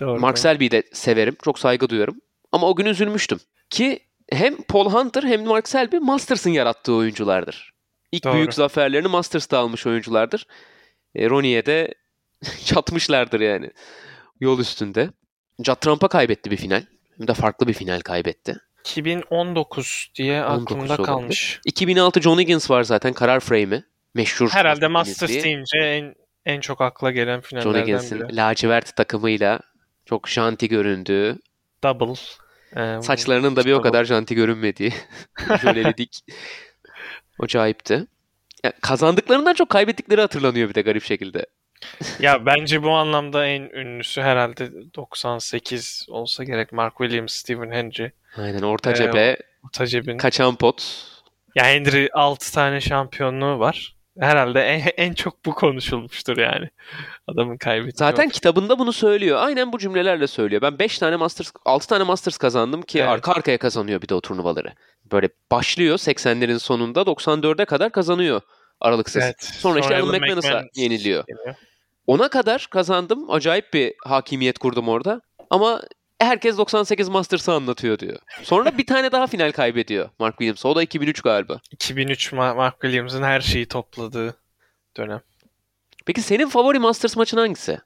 Doğru. 0.00 0.20
Mark 0.20 0.38
Selby'yi 0.38 0.70
de 0.70 0.82
severim. 0.92 1.36
Çok 1.44 1.58
saygı 1.58 1.88
duyuyorum. 1.88 2.16
Ama 2.52 2.66
o 2.68 2.76
gün 2.76 2.86
üzülmüştüm. 2.86 3.40
Ki 3.70 4.00
hem 4.32 4.62
Paul 4.62 4.90
Hunter 4.92 5.22
hem 5.22 5.44
Mark 5.44 5.68
Selby 5.68 5.96
Masters'ın 5.96 6.50
yarattığı 6.50 6.94
oyunculardır. 6.94 7.72
İlk 8.12 8.24
Doğru. 8.24 8.34
büyük 8.34 8.54
zaferlerini 8.54 9.08
Masters'ta 9.08 9.58
almış 9.58 9.86
oyunculardır. 9.86 10.46
E, 11.14 11.30
Ronnie'ye 11.30 11.66
de 11.66 11.94
çatmışlardır 12.64 13.40
yani. 13.40 13.70
Yol 14.40 14.58
üstünde. 14.58 15.10
Judd 15.64 15.76
Trump'a 15.80 16.08
kaybetti 16.08 16.50
bir 16.50 16.56
final. 16.56 16.82
Hem 17.18 17.28
de 17.28 17.34
farklı 17.34 17.66
bir 17.68 17.72
final 17.72 18.00
kaybetti. 18.00 18.56
2019 18.80 20.10
diye 20.14 20.44
19 20.44 20.62
aklımda 20.62 20.92
olabilir. 20.92 21.06
kalmış. 21.06 21.60
2006 21.64 22.20
John 22.20 22.38
Higgins 22.38 22.70
var 22.70 22.82
zaten 22.82 23.12
karar 23.12 23.40
frame'i. 23.40 23.84
Meşhur. 24.14 24.50
Herhalde 24.50 24.80
John 24.80 24.92
Masters 24.92 25.30
diye. 25.30 25.42
deyince 25.44 25.78
en 25.78 26.14
en 26.46 26.60
çok 26.60 26.80
akla 26.80 27.10
gelen 27.10 27.34
John 27.34 27.40
finallerden 27.40 27.82
Higgins'in 27.82 28.20
biri. 28.20 28.36
lacivert 28.36 28.96
takımıyla 28.96 29.60
çok 30.06 30.28
janti 30.28 30.68
göründüğü, 30.68 31.38
Double. 31.84 32.20
Ee, 32.76 33.02
saçlarının 33.02 33.56
da 33.56 33.64
bir 33.64 33.72
o 33.72 33.82
kadar 33.82 34.04
janti 34.04 34.34
görünmediği 34.34 34.92
jöleledik. 35.62 36.18
Acayipti. 37.40 38.06
Ya, 38.64 38.72
kazandıklarından 38.80 39.54
çok 39.54 39.68
kaybettikleri 39.68 40.20
hatırlanıyor 40.20 40.68
bir 40.68 40.74
de 40.74 40.82
garip 40.82 41.04
şekilde. 41.04 41.46
Ya 42.20 42.46
bence 42.46 42.82
bu 42.82 42.90
anlamda 42.90 43.46
en 43.46 43.62
ünlüsü 43.62 44.20
herhalde 44.20 44.70
98 44.96 46.06
olsa 46.08 46.44
gerek. 46.44 46.72
Mark 46.72 46.96
Williams, 46.98 47.32
Stephen 47.34 47.70
Hendry. 47.70 48.10
Aynen 48.36 48.62
orta 48.62 48.90
Ee, 48.90 48.94
cephe, 48.94 49.36
Otaceb'in. 49.66 50.18
kaçan 50.18 50.56
pot. 50.56 51.06
Ya 51.54 51.64
Hendry 51.64 52.08
6 52.12 52.52
tane 52.52 52.80
şampiyonluğu 52.80 53.58
var. 53.58 53.96
Herhalde 54.18 54.60
en, 54.60 54.82
en 55.08 55.12
çok 55.14 55.44
bu 55.46 55.54
konuşulmuştur 55.54 56.36
yani. 56.36 56.68
Adamın 57.26 57.56
kaybettiği. 57.56 57.92
Zaten 57.96 58.26
o- 58.26 58.30
kitabında 58.30 58.78
bunu 58.78 58.92
söylüyor. 58.92 59.38
Aynen 59.42 59.72
bu 59.72 59.78
cümlelerle 59.78 60.26
söylüyor. 60.26 60.62
Ben 60.62 60.78
5 60.78 60.98
tane 60.98 61.16
Masters, 61.16 61.52
6 61.64 61.88
tane 61.88 62.04
Masters 62.04 62.38
kazandım 62.38 62.82
ki 62.82 62.98
Evet. 62.98 63.08
arka 63.08 63.32
arkaya 63.32 63.58
kazanıyor 63.58 64.02
bir 64.02 64.08
de 64.08 64.14
o 64.14 64.20
turnuvaları. 64.20 64.72
Böyle 65.12 65.28
başlıyor 65.50 65.98
80'lerin 65.98 66.58
sonunda 66.58 67.00
94'e 67.00 67.64
kadar 67.64 67.92
kazanıyor 67.92 68.40
aralıksız. 68.80 69.22
Evet. 69.22 69.42
Sonra 69.42 69.80
işte 69.80 69.96
Alan 69.96 70.08
McManus'a 70.08 70.48
McManus 70.48 70.66
yeniliyor. 70.76 71.24
Ona 72.06 72.28
kadar 72.28 72.66
kazandım. 72.70 73.30
Acayip 73.30 73.72
bir 73.74 73.94
hakimiyet 74.04 74.58
kurdum 74.58 74.88
orada. 74.88 75.20
Ama 75.50 75.82
herkes 76.20 76.58
98 76.58 77.08
Masters'ı 77.08 77.52
anlatıyor 77.52 77.98
diyor. 77.98 78.18
Sonra 78.42 78.78
bir 78.78 78.86
tane 78.86 79.12
daha 79.12 79.26
final 79.26 79.52
kaybediyor 79.52 80.08
Mark 80.18 80.38
Williams. 80.38 80.64
O 80.64 80.76
da 80.76 80.82
2003 80.82 81.22
galiba. 81.22 81.60
2003 81.70 82.32
Ma- 82.32 82.56
Mark 82.56 82.80
Williams'ın 82.80 83.22
her 83.22 83.40
şeyi 83.40 83.66
topladığı 83.68 84.36
dönem. 84.96 85.20
Peki 86.06 86.22
senin 86.22 86.48
favori 86.48 86.78
Masters 86.78 87.16
maçın 87.16 87.36
hangisi? 87.36 87.78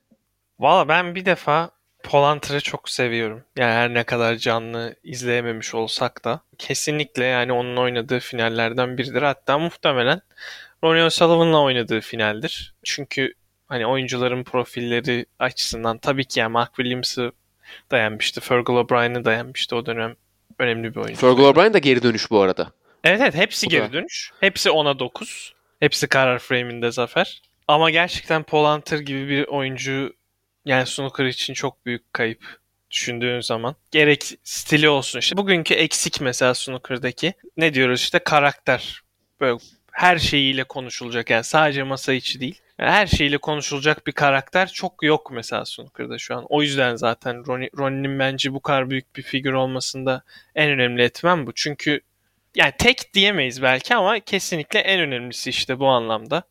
Valla 0.59 0.88
ben 0.88 1.14
bir 1.14 1.25
defa 1.25 1.70
Polanter'ı 2.03 2.61
çok 2.61 2.88
seviyorum. 2.88 3.44
Yani 3.57 3.73
her 3.73 3.94
ne 3.94 4.05
kadar 4.05 4.37
canlı 4.37 4.94
izleyememiş 5.03 5.75
olsak 5.75 6.25
da 6.25 6.40
kesinlikle 6.59 7.25
yani 7.25 7.53
onun 7.53 7.77
oynadığı 7.77 8.18
finallerden 8.20 8.99
biridir. 8.99 9.23
Hatta 9.23 9.59
muhtemelen 9.59 10.20
Ronnie 10.85 11.05
O'Sullivan'la 11.05 11.62
oynadığı 11.62 12.01
finaldir. 12.01 12.75
Çünkü 12.85 13.35
hani 13.66 13.87
oyuncuların 13.87 14.44
profilleri 14.44 15.27
açısından 15.38 15.99
tabii 15.99 16.25
ki 16.25 16.40
yani 16.40 16.53
Mark 16.53 16.75
Williams'ı 16.75 17.33
dayanmıştı. 17.90 18.40
Fergal 18.40 18.74
O'Brien'i 18.77 19.24
dayanmıştı 19.24 19.77
o 19.77 19.87
dönem. 19.87 20.16
Önemli 20.59 20.94
bir 20.94 21.00
oyuncu. 21.00 21.20
Fergal 21.20 21.44
O'Brien 21.44 21.74
de 21.74 21.79
geri 21.79 22.03
dönüş 22.03 22.31
bu 22.31 22.40
arada. 22.40 22.72
Evet 23.05 23.20
evet 23.20 23.35
hepsi 23.35 23.66
Bu 23.66 23.70
da. 23.70 23.77
geri 23.77 23.92
dönüş. 23.92 24.31
Hepsi 24.40 24.68
10'a 24.68 24.98
9. 24.98 25.55
Hepsi 25.81 26.07
karar 26.07 26.38
frame'inde 26.38 26.90
zafer. 26.92 27.42
Ama 27.68 27.90
gerçekten 27.90 28.42
Paul 28.42 28.74
Hunter 28.74 28.98
gibi 28.98 29.29
bir 29.29 29.44
oyuncu 29.46 30.12
yani 30.64 30.87
snooker 30.87 31.24
için 31.24 31.55
çok 31.55 31.87
büyük 31.87 32.12
kayıp 32.12 32.59
düşündüğün 32.90 33.40
zaman. 33.40 33.77
Gerek 33.90 34.24
stili 34.44 34.88
olsun 34.88 35.18
işte. 35.18 35.37
Bugünkü 35.37 35.74
eksik 35.74 36.20
mesela 36.20 36.55
snooker'daki. 36.55 37.33
Ne 37.57 37.74
diyoruz 37.74 38.00
işte 38.00 38.18
karakter. 38.18 39.00
Böyle 39.40 39.59
her 39.92 40.18
şeyiyle 40.18 40.64
konuşulacak 40.64 41.31
yani 41.31 41.44
sadece 41.44 41.83
masa 41.83 42.12
içi 42.12 42.40
değil. 42.40 42.61
Her 42.77 43.07
şeyiyle 43.07 43.39
konuşulacak 43.39 44.07
bir 44.07 44.13
karakter 44.13 44.69
çok 44.69 45.03
yok 45.03 45.31
mesela 45.33 45.65
snooker'da 45.65 46.19
şu 46.19 46.37
an. 46.37 46.47
O 46.49 46.63
yüzden 46.63 46.97
zaten 46.97 47.47
Ronnie, 47.47 47.71
Ronnie'nin 47.79 48.19
bence 48.19 48.53
bu 48.53 48.61
kadar 48.61 48.91
büyük 48.91 49.17
bir 49.17 49.23
figür 49.23 49.53
olmasında 49.53 50.23
en 50.55 50.71
önemli 50.71 51.03
etmen 51.03 51.47
bu. 51.47 51.53
Çünkü 51.55 52.01
yani 52.55 52.73
tek 52.79 53.15
diyemeyiz 53.15 53.63
belki 53.63 53.95
ama 53.95 54.21
kesinlikle 54.21 54.79
en 54.79 55.01
önemlisi 55.01 55.51
işte 55.51 55.79
bu 55.79 55.89
anlamda. 55.89 56.43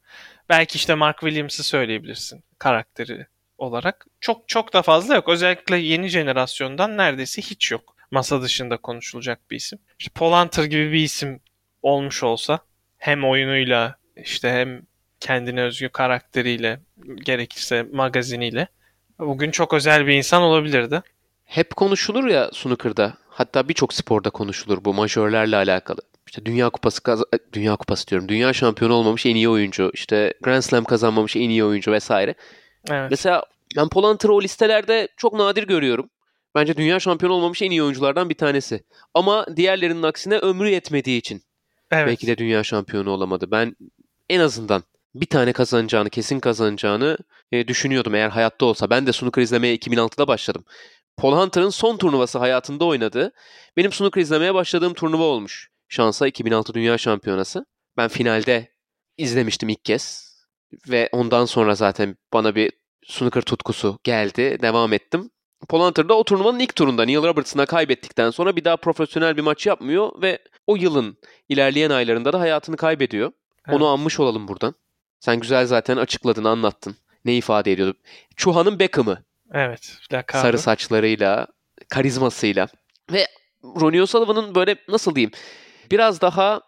Belki 0.50 0.76
işte 0.76 0.96
Mark 0.96 1.20
Williams'ı 1.20 1.64
söyleyebilirsin 1.64 2.44
karakteri 2.60 3.28
olarak. 3.58 4.06
Çok 4.22 4.48
çok 4.50 4.74
da 4.74 4.82
fazla 4.82 5.16
yok. 5.16 5.30
Özellikle 5.30 5.78
yeni 5.78 6.08
jenerasyondan 6.08 6.98
neredeyse 6.98 7.42
hiç 7.42 7.72
yok. 7.72 7.96
Masa 8.12 8.42
dışında 8.42 8.78
konuşulacak 8.78 9.52
bir 9.52 9.56
isim. 9.56 9.80
İşte 10.00 10.12
Paul 10.16 10.34
Hunter 10.34 10.64
gibi 10.64 10.92
bir 10.92 11.04
isim 11.04 11.40
olmuş 11.82 12.24
olsa 12.24 12.60
hem 12.98 13.26
oyunuyla 13.26 13.96
işte 14.16 14.50
hem 14.50 14.82
kendine 15.24 15.62
özgü 15.62 15.90
karakteriyle 15.90 16.80
gerekirse 17.16 17.84
magaziniyle 17.94 18.68
bugün 19.20 19.52
çok 19.52 19.74
özel 19.74 20.08
bir 20.08 20.14
insan 20.14 20.42
olabilirdi. 20.42 21.02
Hep 21.44 21.76
konuşulur 21.76 22.28
ya 22.28 22.50
snooker'da. 22.54 23.14
Hatta 23.30 23.70
birçok 23.70 23.94
sporda 23.94 24.30
konuşulur 24.30 24.86
bu 24.86 24.94
majörlerle 24.94 25.56
alakalı. 25.56 26.02
İşte 26.28 26.46
Dünya 26.46 26.70
Kupası 26.70 27.04
kaz- 27.04 27.24
Dünya 27.54 27.76
Kupası 27.76 28.08
diyorum. 28.08 28.30
Dünya 28.30 28.54
şampiyonu 28.54 28.94
olmamış 28.94 29.26
en 29.26 29.36
iyi 29.36 29.50
oyuncu. 29.50 29.92
İşte 29.94 30.34
Grand 30.42 30.62
Slam 30.62 30.84
kazanmamış 30.84 31.36
en 31.36 31.50
iyi 31.50 31.64
oyuncu 31.64 31.92
vesaire. 31.92 32.36
Evet. 32.92 33.12
Mesela 33.12 33.44
ben 33.78 33.90
Paul 33.90 34.04
Hunter'ı 34.04 34.34
o 34.34 34.42
listelerde 34.42 35.08
çok 35.18 35.34
nadir 35.34 35.68
görüyorum. 35.68 36.10
Bence 36.56 36.78
dünya 36.78 37.00
şampiyonu 37.00 37.34
olmamış 37.34 37.62
en 37.62 37.72
iyi 37.72 37.84
oyunculardan 37.84 38.30
bir 38.30 38.36
tanesi. 38.36 38.84
Ama 39.14 39.46
diğerlerinin 39.56 40.04
aksine 40.04 40.38
ömrü 40.38 40.70
yetmediği 40.70 41.18
için 41.18 41.42
evet. 41.92 42.08
belki 42.08 42.28
de 42.28 42.38
dünya 42.38 42.64
şampiyonu 42.64 43.10
olamadı. 43.10 43.52
Ben 43.52 43.76
en 44.30 44.40
azından 44.40 44.84
bir 45.16 45.26
tane 45.26 45.54
kazanacağını, 45.54 46.10
kesin 46.10 46.40
kazanacağını 46.40 47.18
e, 47.52 47.68
düşünüyordum 47.68 48.16
eğer 48.16 48.30
hayatta 48.30 48.66
olsa. 48.66 48.90
Ben 48.90 49.08
de 49.08 49.14
snooker 49.14 49.42
izlemeye 49.42 49.76
2006'da 49.76 50.28
başladım. 50.28 50.66
Paul 51.18 51.38
Hunter'ın 51.38 51.70
son 51.70 51.98
turnuvası 51.98 52.40
hayatında 52.40 52.86
oynadığı, 52.86 53.32
benim 53.78 53.92
snooker 53.92 54.22
izlemeye 54.22 54.54
başladığım 54.54 54.94
turnuva 54.94 55.24
olmuş. 55.24 55.70
Şansa 55.88 56.28
2006 56.28 56.74
Dünya 56.74 56.98
Şampiyonası. 56.98 57.66
Ben 57.98 58.08
finalde 58.08 58.72
izlemiştim 59.18 59.70
ilk 59.70 59.86
kez. 59.86 60.34
Ve 60.90 61.10
ondan 61.12 61.46
sonra 61.46 61.76
zaten 61.76 62.18
bana 62.34 62.56
bir 62.56 62.72
snooker 63.08 63.42
tutkusu 63.42 64.00
geldi. 64.04 64.58
Devam 64.62 64.94
ettim. 64.94 65.30
Paul 65.70 65.82
Hunter 65.82 66.10
da 66.10 66.14
o 66.14 66.24
turnuvanın 66.24 66.60
ilk 66.60 66.76
turunda 66.76 67.06
Neil 67.06 67.24
Robertson'a 67.24 67.66
kaybettikten 67.66 68.30
sonra 68.30 68.56
bir 68.56 68.66
daha 68.66 68.78
profesyonel 68.78 69.38
bir 69.38 69.42
maç 69.42 69.66
yapmıyor 69.68 70.22
ve 70.22 70.40
o 70.68 70.76
yılın 70.76 71.18
ilerleyen 71.50 71.90
aylarında 71.90 72.34
da 72.34 72.40
hayatını 72.40 72.78
kaybediyor. 72.78 73.32
Evet. 73.68 73.78
Onu 73.78 73.88
anmış 73.88 74.20
olalım 74.20 74.48
buradan. 74.48 74.76
Sen 75.24 75.40
güzel 75.40 75.66
zaten 75.66 75.98
açıkladın, 75.98 76.44
anlattın. 76.44 76.96
Ne 77.26 77.36
ifade 77.36 77.72
ediyordu? 77.72 77.98
Çuha'nın 78.36 78.80
Beckham'ı. 78.80 79.24
Evet. 79.54 79.98
lakabı. 80.14 80.42
Sarı 80.42 80.60
saçlarıyla, 80.60 81.48
karizmasıyla. 81.90 82.68
Ve 83.12 83.28
Ronnie 83.64 84.02
O'Sullivan'ın 84.02 84.56
böyle 84.56 84.76
nasıl 84.88 85.16
diyeyim 85.16 85.32
biraz 85.92 86.22
daha 86.22 86.62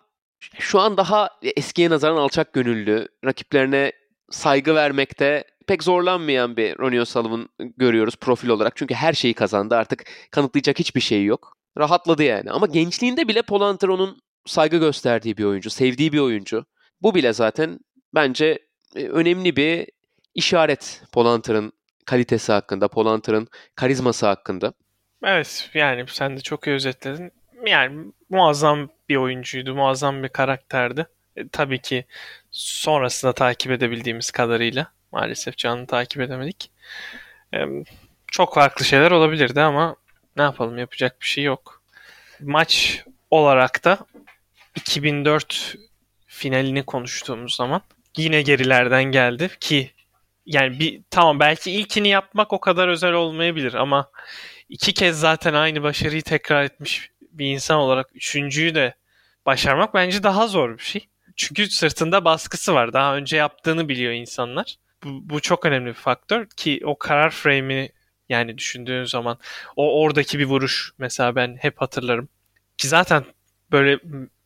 şu 0.59 0.79
an 0.79 0.97
daha 0.97 1.29
eskiye 1.43 1.89
nazaran 1.89 2.15
alçak 2.15 2.53
gönüllü, 2.53 3.07
rakiplerine 3.25 3.91
saygı 4.29 4.75
vermekte 4.75 5.43
pek 5.67 5.83
zorlanmayan 5.83 6.57
bir 6.57 6.79
Ronnie 6.79 7.01
O'Sullivan 7.01 7.49
görüyoruz 7.59 8.15
profil 8.15 8.49
olarak. 8.49 8.75
Çünkü 8.75 8.93
her 8.93 9.13
şeyi 9.13 9.33
kazandı 9.33 9.75
artık 9.75 10.05
kanıtlayacak 10.31 10.79
hiçbir 10.79 11.01
şeyi 11.01 11.25
yok. 11.25 11.57
Rahatladı 11.77 12.23
yani. 12.23 12.51
Ama 12.51 12.65
gençliğinde 12.65 13.27
bile 13.27 13.41
Polanter 13.41 13.87
onun 13.87 14.21
saygı 14.45 14.77
gösterdiği 14.77 15.37
bir 15.37 15.43
oyuncu, 15.43 15.69
sevdiği 15.69 16.13
bir 16.13 16.19
oyuncu. 16.19 16.65
Bu 17.01 17.15
bile 17.15 17.33
zaten 17.33 17.79
bence 18.15 18.59
e, 18.95 19.07
önemli 19.07 19.55
bir 19.55 19.87
işaret 20.35 21.03
Polanter'ın 21.11 21.73
kalitesi 22.05 22.51
hakkında, 22.51 22.87
Polanter'ın 22.87 23.47
karizması 23.75 24.25
hakkında. 24.25 24.73
Evet 25.23 25.69
yani 25.73 26.05
sen 26.07 26.37
de 26.37 26.41
çok 26.41 26.67
iyi 26.67 26.75
özetledin. 26.75 27.31
Yani 27.65 28.13
muazzam 28.29 28.89
bir 29.09 29.15
oyuncuydu, 29.15 29.75
muazzam 29.75 30.23
bir 30.23 30.29
karakterdi. 30.29 31.07
E, 31.35 31.47
tabii 31.47 31.79
ki 31.81 32.05
sonrasında 32.51 33.33
takip 33.33 33.71
edebildiğimiz 33.71 34.31
kadarıyla 34.31 34.91
maalesef 35.11 35.57
canlı 35.57 35.87
takip 35.87 36.21
edemedik. 36.21 36.71
E, 37.53 37.57
çok 38.27 38.53
farklı 38.53 38.85
şeyler 38.85 39.11
olabilirdi 39.11 39.61
ama 39.61 39.95
ne 40.37 40.43
yapalım 40.43 40.77
yapacak 40.77 41.21
bir 41.21 41.25
şey 41.25 41.43
yok. 41.43 41.81
Maç 42.41 43.03
olarak 43.31 43.83
da 43.83 43.97
2004 44.75 45.75
finalini 46.27 46.83
konuştuğumuz 46.83 47.55
zaman 47.55 47.81
yine 48.17 48.41
gerilerden 48.41 49.03
geldi 49.03 49.49
ki 49.59 49.91
yani 50.45 50.79
bir 50.79 51.01
tamam 51.09 51.39
belki 51.39 51.71
ilkini 51.71 52.07
yapmak 52.07 52.53
o 52.53 52.59
kadar 52.59 52.87
özel 52.87 53.13
olmayabilir 53.13 53.73
ama 53.73 54.11
iki 54.69 54.93
kez 54.93 55.19
zaten 55.19 55.53
aynı 55.53 55.83
başarıyı 55.83 56.21
tekrar 56.21 56.63
etmiş 56.63 57.11
bir 57.21 57.45
insan 57.45 57.77
olarak 57.77 58.07
üçüncüyü 58.15 58.75
de 58.75 58.95
başarmak 59.45 59.93
bence 59.93 60.23
daha 60.23 60.47
zor 60.47 60.77
bir 60.77 60.83
şey. 60.83 61.07
Çünkü 61.35 61.69
sırtında 61.69 62.25
baskısı 62.25 62.73
var. 62.73 62.93
Daha 62.93 63.15
önce 63.15 63.37
yaptığını 63.37 63.89
biliyor 63.89 64.13
insanlar. 64.13 64.75
Bu, 65.03 65.29
bu 65.29 65.39
çok 65.39 65.65
önemli 65.65 65.87
bir 65.87 65.93
faktör 65.93 66.47
ki 66.57 66.81
o 66.85 66.97
karar 66.97 67.29
frame'i 67.29 67.89
yani 68.29 68.57
düşündüğün 68.57 69.03
zaman 69.03 69.39
o 69.75 70.01
oradaki 70.01 70.39
bir 70.39 70.45
vuruş 70.45 70.91
mesela 70.97 71.35
ben 71.35 71.57
hep 71.61 71.81
hatırlarım. 71.81 72.29
Ki 72.77 72.87
zaten 72.87 73.25
böyle 73.71 73.99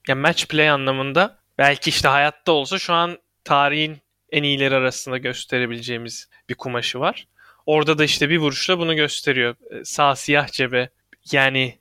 yani 0.08 0.21
match 0.21 0.45
play 0.45 0.69
anlamında 0.69 1.39
belki 1.58 1.89
işte 1.89 2.08
hayatta 2.08 2.51
olsa 2.51 2.79
şu 2.79 2.93
an 2.93 3.17
tarihin 3.49 3.97
en 4.31 4.43
iyileri 4.43 4.75
arasında 4.75 5.17
gösterebileceğimiz 5.17 6.29
bir 6.49 6.55
kumaşı 6.55 6.99
var. 6.99 7.27
Orada 7.65 7.97
da 7.97 8.03
işte 8.03 8.29
bir 8.29 8.38
vuruşla 8.38 8.79
bunu 8.79 8.95
gösteriyor. 8.95 9.55
Ee, 9.71 9.85
sağ 9.85 10.15
siyah 10.15 10.47
cebe 10.47 10.89
yani 11.31 11.79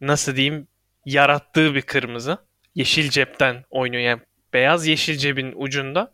nasıl 0.00 0.36
diyeyim 0.36 0.68
yarattığı 1.04 1.74
bir 1.74 1.82
kırmızı. 1.82 2.38
Yeşil 2.74 3.10
cepten 3.10 3.64
oynuyor. 3.70 4.02
Yani 4.02 4.20
beyaz 4.52 4.86
yeşil 4.86 5.16
cebin 5.16 5.52
ucunda 5.56 6.12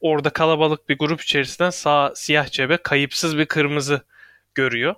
orada 0.00 0.30
kalabalık 0.30 0.88
bir 0.88 0.98
grup 0.98 1.20
içerisinden 1.20 1.70
sağ 1.70 2.12
siyah 2.14 2.46
cebe 2.50 2.76
kayıpsız 2.76 3.38
bir 3.38 3.46
kırmızı 3.46 4.00
görüyor. 4.54 4.94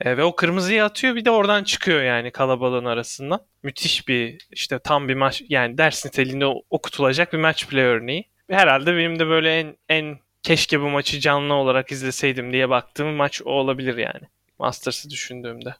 E, 0.00 0.16
ve 0.16 0.24
o 0.24 0.36
kırmızıyı 0.36 0.84
atıyor 0.84 1.16
bir 1.16 1.24
de 1.24 1.30
oradan 1.30 1.64
çıkıyor 1.64 2.02
yani 2.02 2.30
kalabalığın 2.30 2.84
arasından. 2.84 3.40
Müthiş 3.62 4.08
bir 4.08 4.38
işte 4.50 4.78
tam 4.78 5.08
bir 5.08 5.14
maç 5.14 5.42
yani 5.48 5.78
ders 5.78 6.06
niteliğinde 6.06 6.46
okutulacak 6.46 7.32
bir 7.32 7.38
match 7.38 7.66
play 7.66 7.84
örneği. 7.84 8.30
Herhalde 8.50 8.96
benim 8.96 9.18
de 9.18 9.26
böyle 9.26 9.60
en 9.60 9.76
en 9.88 10.18
keşke 10.42 10.80
bu 10.80 10.88
maçı 10.88 11.20
canlı 11.20 11.54
olarak 11.54 11.92
izleseydim 11.92 12.52
diye 12.52 12.68
baktığım 12.68 13.08
maç 13.08 13.42
o 13.44 13.50
olabilir 13.50 13.96
yani. 13.96 14.28
Masters'ı 14.58 15.10
düşündüğümde. 15.10 15.74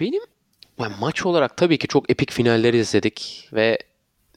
Benim 0.00 0.22
yani 0.80 0.94
maç 1.00 1.26
olarak 1.26 1.56
tabii 1.56 1.78
ki 1.78 1.88
çok 1.88 2.10
epik 2.10 2.32
finaller 2.32 2.74
izledik 2.74 3.48
ve 3.52 3.78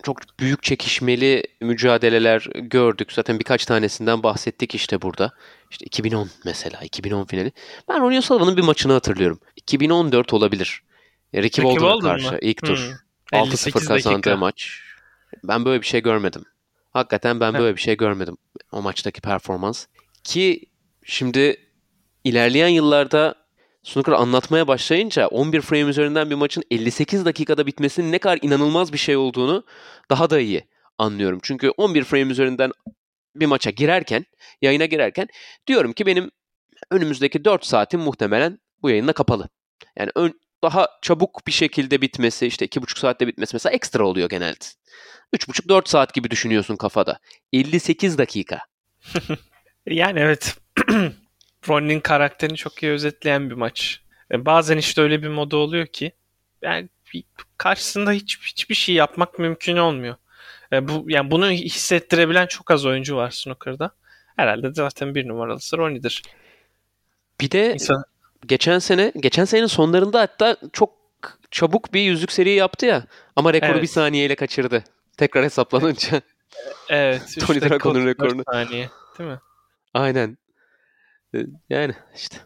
çok 0.03 0.39
büyük 0.39 0.63
çekişmeli 0.63 1.43
mücadeleler 1.61 2.47
gördük. 2.55 3.11
Zaten 3.11 3.39
birkaç 3.39 3.65
tanesinden 3.65 4.23
bahsettik 4.23 4.75
işte 4.75 5.01
burada. 5.01 5.31
İşte 5.71 5.85
2010 5.85 6.29
mesela 6.45 6.79
2010 6.81 7.25
finali. 7.25 7.51
Ben 7.89 8.01
Ronnie 8.01 8.17
O'Sullivan'ın 8.17 8.57
bir 8.57 8.61
maçını 8.61 8.93
hatırlıyorum. 8.93 9.39
2014 9.55 10.33
olabilir. 10.33 10.83
Ricky 11.35 11.67
Walden'a 11.67 12.11
karşı 12.11 12.31
mı? 12.31 12.37
ilk 12.41 12.61
tur. 12.65 12.77
Hmm. 12.77 13.39
6-0 13.39 13.71
kazandığı 13.71 14.13
dakika. 14.13 14.37
maç. 14.37 14.81
Ben 15.43 15.65
böyle 15.65 15.81
bir 15.81 15.87
şey 15.87 16.01
görmedim. 16.01 16.43
Hakikaten 16.91 17.39
ben 17.39 17.53
böyle 17.53 17.75
bir 17.75 17.81
şey 17.81 17.97
görmedim 17.97 18.37
o 18.71 18.81
maçtaki 18.81 19.21
performans. 19.21 19.85
Ki 20.23 20.65
şimdi 21.03 21.57
ilerleyen 22.23 22.67
yıllarda 22.67 23.35
snooker 23.83 24.13
anlatmaya 24.13 24.67
başlayınca 24.67 25.27
11 25.27 25.61
frame 25.61 25.89
üzerinden 25.89 26.29
bir 26.29 26.35
maçın 26.35 26.63
58 26.71 27.25
dakikada 27.25 27.67
bitmesinin 27.67 28.11
ne 28.11 28.19
kadar 28.19 28.39
inanılmaz 28.41 28.93
bir 28.93 28.97
şey 28.97 29.17
olduğunu 29.17 29.63
daha 30.09 30.29
da 30.29 30.39
iyi 30.39 30.67
anlıyorum. 30.97 31.39
Çünkü 31.43 31.69
11 31.69 32.03
frame 32.03 32.31
üzerinden 32.31 32.71
bir 33.35 33.45
maça 33.45 33.69
girerken, 33.69 34.25
yayına 34.61 34.85
girerken 34.85 35.27
diyorum 35.67 35.93
ki 35.93 36.05
benim 36.05 36.31
önümüzdeki 36.91 37.45
4 37.45 37.65
saatim 37.65 37.99
muhtemelen 37.99 38.59
bu 38.81 38.89
yayınla 38.89 39.13
kapalı. 39.13 39.49
Yani 39.97 40.11
ön, 40.15 40.39
daha 40.63 40.87
çabuk 41.01 41.47
bir 41.47 41.51
şekilde 41.51 42.01
bitmesi, 42.01 42.47
işte 42.47 42.65
2,5 42.65 42.99
saatte 42.99 43.27
bitmesi 43.27 43.55
mesela 43.55 43.73
ekstra 43.73 44.07
oluyor 44.07 44.29
genelde. 44.29 44.65
3,5-4 45.33 45.89
saat 45.89 46.13
gibi 46.13 46.31
düşünüyorsun 46.31 46.75
kafada. 46.75 47.19
58 47.53 48.17
dakika. 48.17 48.59
yani 49.85 50.19
evet. 50.19 50.57
Ronnie'nin 51.69 51.99
karakterini 51.99 52.57
çok 52.57 52.83
iyi 52.83 52.91
özetleyen 52.91 53.49
bir 53.49 53.55
maç. 53.55 54.01
E, 54.31 54.45
bazen 54.45 54.77
işte 54.77 55.01
öyle 55.01 55.23
bir 55.23 55.27
modu 55.27 55.57
oluyor 55.57 55.87
ki 55.87 56.11
yani 56.61 56.89
karşısında 57.57 58.11
hiç 58.11 58.39
hiçbir 58.41 58.75
şey 58.75 58.95
yapmak 58.95 59.39
mümkün 59.39 59.77
olmuyor. 59.77 60.15
E, 60.73 60.87
bu 60.87 61.05
yani 61.07 61.31
bunu 61.31 61.51
hissettirebilen 61.51 62.47
çok 62.47 62.71
az 62.71 62.85
oyuncu 62.85 63.15
var 63.15 63.29
snooker'da. 63.29 63.91
Herhalde 64.35 64.73
zaten 64.73 65.15
bir 65.15 65.27
numaralısı 65.27 65.77
Ronnie'dir. 65.77 66.23
Bir 67.41 67.51
de 67.51 67.73
İnsan... 67.73 68.03
geçen 68.47 68.79
sene 68.79 69.11
geçen 69.15 69.45
senenin 69.45 69.67
sonlarında 69.67 70.21
hatta 70.21 70.57
çok 70.73 70.93
çabuk 71.51 71.93
bir 71.93 72.01
yüzlük 72.01 72.31
seri 72.31 72.49
yaptı 72.49 72.85
ya 72.85 73.03
ama 73.35 73.53
rekoru 73.53 73.71
evet. 73.71 73.81
bir 73.81 73.87
saniyeyle 73.87 74.35
kaçırdı. 74.35 74.83
Tekrar 75.17 75.43
hesaplanınca. 75.43 76.21
Evet. 76.89 77.37
Tony 77.47 77.61
Dragon'un 77.61 78.05
rekorunu. 78.05 78.43
saniye 78.51 78.89
değil 79.19 79.29
mi? 79.29 79.39
Aynen. 79.93 80.37
Ee, 81.35 81.45
yani 81.69 81.93
işte. 82.15 82.37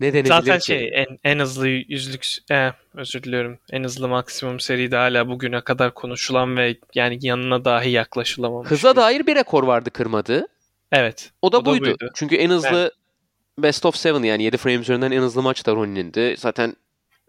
Ne 0.00 0.12
denebilir 0.12 0.28
Zaten 0.28 0.58
ki? 0.58 0.64
şey 0.64 0.90
en, 0.94 1.18
en 1.24 1.38
hızlı 1.38 1.68
yüzlük 1.68 2.26
e, 2.50 2.72
özür 2.94 3.22
diliyorum. 3.22 3.58
En 3.72 3.84
hızlı 3.84 4.08
maksimum 4.08 4.60
seride 4.60 4.96
hala 4.96 5.28
bugüne 5.28 5.60
kadar 5.60 5.94
konuşulan 5.94 6.56
ve 6.56 6.76
yani 6.94 7.18
yanına 7.22 7.64
dahi 7.64 7.90
yaklaşılamamış. 7.90 8.70
Hıza 8.70 8.96
dair 8.96 9.26
bir 9.26 9.36
rekor 9.36 9.62
vardı 9.64 9.90
kırmadı. 9.90 10.46
Evet. 10.92 11.30
O 11.42 11.52
da, 11.52 11.58
o 11.58 11.64
buydu. 11.64 11.84
da 11.84 11.86
buydu. 11.86 12.10
Çünkü 12.14 12.36
en 12.36 12.50
hızlı 12.50 12.68
evet. 12.80 12.92
Best 13.58 13.86
of 13.86 14.06
7 14.06 14.26
yani 14.26 14.42
7 14.42 14.56
frame 14.56 14.76
üzerinden 14.76 15.10
en 15.10 15.22
hızlı 15.22 15.42
maç 15.42 15.66
da 15.66 15.72
Ronnie'nindi. 15.72 16.34
Zaten 16.38 16.76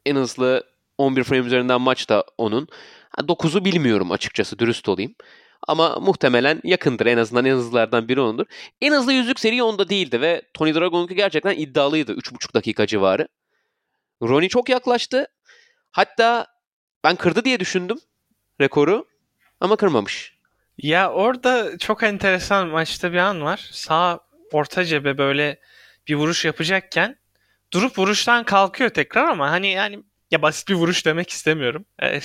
en 0.05 0.15
hızlı 0.15 0.63
11 0.97 1.23
frame 1.23 1.45
üzerinden 1.45 1.81
maç 1.81 2.09
da 2.09 2.23
onun. 2.37 2.67
9'u 3.17 3.65
bilmiyorum 3.65 4.11
açıkçası 4.11 4.59
dürüst 4.59 4.89
olayım. 4.89 5.15
Ama 5.67 5.95
muhtemelen 5.99 6.61
yakındır. 6.63 7.05
En 7.05 7.17
azından 7.17 7.45
en 7.45 7.55
hızlılardan 7.55 8.07
biri 8.07 8.21
ondur. 8.21 8.45
En 8.81 8.93
hızlı 8.93 9.13
yüzlük 9.13 9.39
seri 9.39 9.63
onda 9.63 9.89
değildi 9.89 10.21
ve 10.21 10.41
Tony 10.53 10.75
Dragon'unki 10.75 11.15
gerçekten 11.15 11.55
iddialıydı. 11.57 12.13
3,5 12.13 12.53
dakika 12.53 12.87
civarı. 12.87 13.27
Ronnie 14.21 14.49
çok 14.49 14.69
yaklaştı. 14.69 15.27
Hatta 15.91 16.47
ben 17.03 17.15
kırdı 17.15 17.45
diye 17.45 17.59
düşündüm 17.59 17.97
rekoru 18.61 19.05
ama 19.59 19.75
kırmamış. 19.75 20.37
Ya 20.77 21.11
orada 21.11 21.77
çok 21.77 22.03
enteresan 22.03 22.67
maçta 22.67 23.13
bir 23.13 23.17
an 23.17 23.41
var. 23.41 23.69
Sağ 23.71 24.19
orta 24.51 24.85
cebe 24.85 25.17
böyle 25.17 25.59
bir 26.07 26.15
vuruş 26.15 26.45
yapacakken 26.45 27.17
durup 27.73 27.97
vuruştan 27.97 28.43
kalkıyor 28.43 28.89
tekrar 28.89 29.25
ama 29.25 29.51
hani 29.51 29.67
yani 29.67 30.03
ya 30.31 30.41
basit 30.41 30.69
bir 30.69 30.73
vuruş 30.73 31.05
demek 31.05 31.29
istemiyorum. 31.29 31.85
E, 32.01 32.07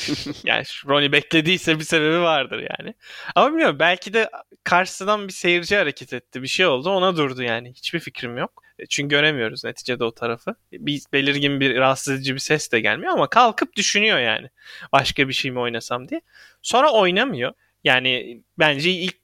yani 0.45 0.64
Ronnie 0.87 1.12
beklediyse 1.12 1.79
bir 1.79 1.85
sebebi 1.85 2.21
vardır 2.21 2.66
yani. 2.79 2.95
Ama 3.35 3.49
bilmiyorum 3.49 3.77
belki 3.79 4.14
de 4.14 4.31
karşısından 4.64 5.29
bir 5.29 5.33
seyirci 5.33 5.77
hareket 5.77 6.12
etti. 6.12 6.42
Bir 6.42 6.49
şey 6.49 6.66
oldu 6.66 6.90
ona 6.90 7.16
durdu 7.16 7.42
yani. 7.42 7.73
Hiçbir 7.73 8.01
fikrim 8.01 8.38
yok. 8.38 8.62
E, 8.79 8.87
çünkü 8.87 9.09
göremiyoruz 9.09 9.64
neticede 9.64 10.05
o 10.05 10.14
tarafı. 10.14 10.55
Bir 10.73 11.03
belirgin 11.12 11.61
bir 11.61 11.77
rahatsız 11.77 12.14
edici 12.14 12.35
bir 12.35 12.40
ses 12.40 12.73
de 12.73 12.81
gelmiyor 12.81 13.12
ama 13.12 13.29
kalkıp 13.31 13.77
düşünüyor 13.77 14.19
yani. 14.19 14.51
Başka 14.92 15.29
bir 15.29 15.33
şey 15.33 15.51
mi 15.51 15.59
oynasam 15.59 16.09
diye. 16.09 16.21
Sonra 16.62 16.92
oynamıyor. 16.92 17.53
Yani 17.85 18.42
bence 18.59 18.90
ilk 18.90 19.16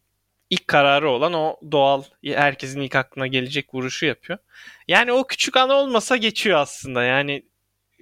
ilk 0.51 0.69
kararı 0.69 1.11
olan 1.11 1.33
o 1.35 1.57
doğal 1.73 2.03
herkesin 2.25 2.81
ilk 2.81 2.97
aklına 2.97 3.27
gelecek 3.27 3.75
vuruşu 3.75 4.07
yapıyor. 4.07 4.39
Yani 4.89 5.13
o 5.13 5.27
küçük 5.27 5.57
an 5.57 5.71
olmasa 5.71 6.17
geçiyor 6.17 6.59
aslında. 6.59 7.03
Yani 7.03 7.43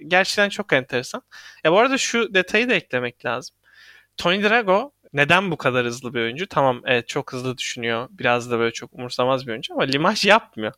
gerçekten 0.07 0.49
çok 0.49 0.73
enteresan. 0.73 1.21
Ya 1.63 1.71
bu 1.71 1.79
arada 1.79 1.97
şu 1.97 2.33
detayı 2.33 2.69
da 2.69 2.73
eklemek 2.73 3.25
lazım. 3.25 3.55
Tony 4.17 4.43
Drago 4.43 4.91
neden 5.13 5.51
bu 5.51 5.57
kadar 5.57 5.85
hızlı 5.85 6.13
bir 6.13 6.19
oyuncu? 6.19 6.47
Tamam 6.47 6.81
evet 6.85 7.07
çok 7.07 7.33
hızlı 7.33 7.57
düşünüyor. 7.57 8.07
Biraz 8.11 8.51
da 8.51 8.59
böyle 8.59 8.73
çok 8.73 8.93
umursamaz 8.93 9.47
bir 9.47 9.51
oyuncu 9.51 9.73
ama 9.73 9.83
limaj 9.83 10.25
yapmıyor. 10.25 10.73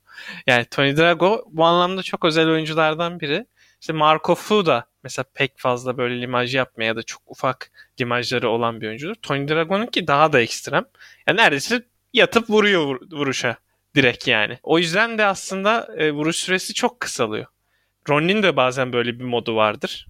Yani 0.47 0.65
Tony 0.65 0.97
Drago 0.97 1.45
bu 1.51 1.65
anlamda 1.65 2.03
çok 2.03 2.25
özel 2.25 2.49
oyunculardan 2.49 3.19
biri. 3.19 3.45
İşte 3.81 3.93
Marco 3.93 4.35
Fu 4.35 4.65
da 4.65 4.85
mesela 5.03 5.25
pek 5.33 5.53
fazla 5.57 5.97
böyle 5.97 6.21
limaj 6.21 6.55
yapmaya 6.55 6.85
ya 6.85 6.95
da 6.95 7.03
çok 7.03 7.21
ufak 7.25 7.71
limajları 8.01 8.49
olan 8.49 8.81
bir 8.81 8.87
oyuncudur. 8.87 9.15
Tony 9.15 9.47
Dragon'unki 9.47 10.07
daha 10.07 10.33
da 10.33 10.41
ekstrem. 10.41 10.85
Yani 11.27 11.37
neredeyse 11.37 11.83
yatıp 12.13 12.49
vuruyor 12.49 12.81
vur- 12.81 13.15
vuruşa 13.17 13.57
direkt 13.95 14.27
yani. 14.27 14.59
O 14.63 14.79
yüzden 14.79 15.17
de 15.17 15.25
aslında 15.25 15.87
e, 15.97 16.11
vuruş 16.11 16.35
süresi 16.35 16.73
çok 16.73 16.99
kısalıyor. 16.99 17.45
Ronnie'nin 18.09 18.43
de 18.43 18.55
bazen 18.55 18.93
böyle 18.93 19.19
bir 19.19 19.23
modu 19.23 19.55
vardır. 19.55 20.07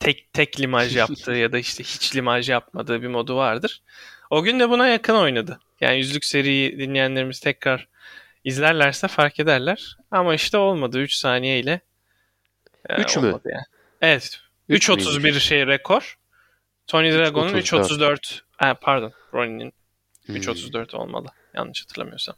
Tek 0.00 0.32
tek 0.32 0.60
limaj 0.60 0.96
yaptığı 0.96 1.32
ya 1.32 1.52
da 1.52 1.58
işte 1.58 1.84
hiç 1.84 2.16
limaj 2.16 2.48
yapmadığı 2.50 3.02
bir 3.02 3.08
modu 3.08 3.36
vardır. 3.36 3.82
O 4.30 4.42
gün 4.42 4.60
de 4.60 4.70
buna 4.70 4.88
yakın 4.88 5.14
oynadı. 5.14 5.60
Yani 5.80 5.96
yüzlük 5.98 6.24
seriyi 6.24 6.78
dinleyenlerimiz 6.78 7.40
tekrar 7.40 7.88
izlerlerse 8.44 9.08
fark 9.08 9.40
ederler. 9.40 9.96
Ama 10.10 10.34
işte 10.34 10.56
olmadı 10.58 10.98
3 11.00 11.14
saniyeyle. 11.14 11.80
e, 12.88 13.00
Üç 13.00 13.16
mü? 13.16 13.40
Yani. 13.44 13.64
Evet. 14.00 14.40
Üç 14.68 14.88
3.31 14.88 15.20
müymüş? 15.22 15.42
şey 15.44 15.66
rekor. 15.66 16.18
Tony 16.86 17.12
Dragon'un 17.12 17.54
3.34. 17.54 17.80
3.34. 17.90 18.40
Ha, 18.56 18.74
pardon. 18.74 19.12
Ronnie'nin 19.34 19.72
Hmm. 20.26 20.36
3.34 20.36 20.96
olmalı. 20.96 21.26
Yanlış 21.54 21.82
hatırlamıyorsam. 21.82 22.34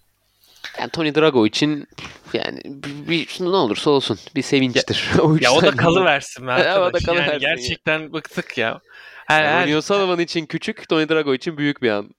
Yani 0.80 0.90
Tony 0.90 1.14
Drago 1.14 1.46
için 1.46 1.88
yani 2.32 2.60
bir, 3.08 3.28
ne 3.40 3.48
olursa 3.48 3.90
olsun 3.90 4.18
bir 4.34 4.42
sevinçtir. 4.42 5.10
o 5.20 5.36
üç 5.36 5.42
Ya 5.42 5.52
o 5.52 5.62
da 5.62 5.70
kalıversin 5.76 6.46
be 6.46 6.50
Ya 6.50 6.58
o 6.58 6.64
da 6.64 6.68
arkadaş. 6.84 7.04
kalıversin 7.04 7.32
yani 7.32 7.44
ya. 7.44 7.54
gerçekten 7.54 8.12
bıktık 8.12 8.58
ya. 8.58 8.80
Her, 9.26 9.44
Yani 9.44 9.52
her- 9.54 9.62
Ronnie 9.62 9.76
O'Sullivan 9.76 10.18
için 10.18 10.46
küçük, 10.46 10.88
Tony 10.88 11.08
Drago 11.08 11.34
için 11.34 11.56
büyük 11.56 11.82
bir 11.82 11.90
an. 11.90 12.10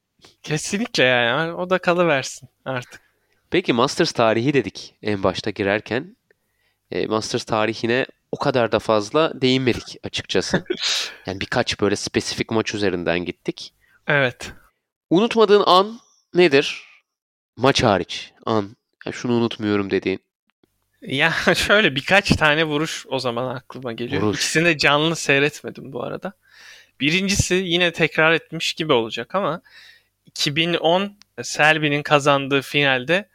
kesinlikle 0.44 1.04
yani. 1.04 1.54
O 1.54 1.70
da 1.70 1.78
kalıversin 1.78 2.50
artık. 2.66 3.02
Peki 3.52 3.74
Masters 3.74 4.12
tarihi 4.12 4.54
dedik 4.54 4.96
en 5.04 5.24
başta 5.24 5.50
girerken. 5.50 6.16
E, 6.92 7.06
Masters 7.08 7.44
tarihine 7.44 8.06
o 8.32 8.38
kadar 8.40 8.72
da 8.72 8.80
fazla 8.80 9.42
değinmedik 9.42 9.98
açıkçası. 10.04 10.66
Yani 11.26 11.40
birkaç 11.42 11.82
böyle 11.82 11.96
spesifik 11.96 12.52
maç 12.52 12.74
üzerinden 12.76 13.20
gittik. 13.26 13.74
Evet. 14.08 14.52
Unutmadığın 15.10 15.64
an 15.66 16.00
nedir? 16.34 16.84
Maç 17.58 17.84
hariç 17.84 18.32
an. 18.46 18.76
Ya 19.06 19.12
şunu 19.12 19.34
unutmuyorum 19.34 19.89
dediğin. 19.89 20.20
Ya 21.02 21.34
şöyle 21.56 21.96
birkaç 21.96 22.30
tane 22.36 22.63
vuruş 22.63 23.06
o 23.10 23.20
zaman 23.20 23.56
aklıma 23.56 23.94
geliyor. 23.94 24.22
Vuruş. 24.22 24.38
İkisini 24.38 24.66
de 24.66 24.78
canlı 24.78 25.16
seyretmedim 25.16 25.94
bu 25.94 26.04
arada. 26.04 26.34
Birincisi 27.00 27.56
yine 27.56 27.92
tekrar 27.94 28.32
etmiş 28.32 28.74
gibi 28.74 28.94
olacak 28.94 29.36
ama 29.36 29.62
2010 30.26 31.18
Selby'nin 31.44 32.04
kazandığı 32.04 32.62
finalde 32.62 33.30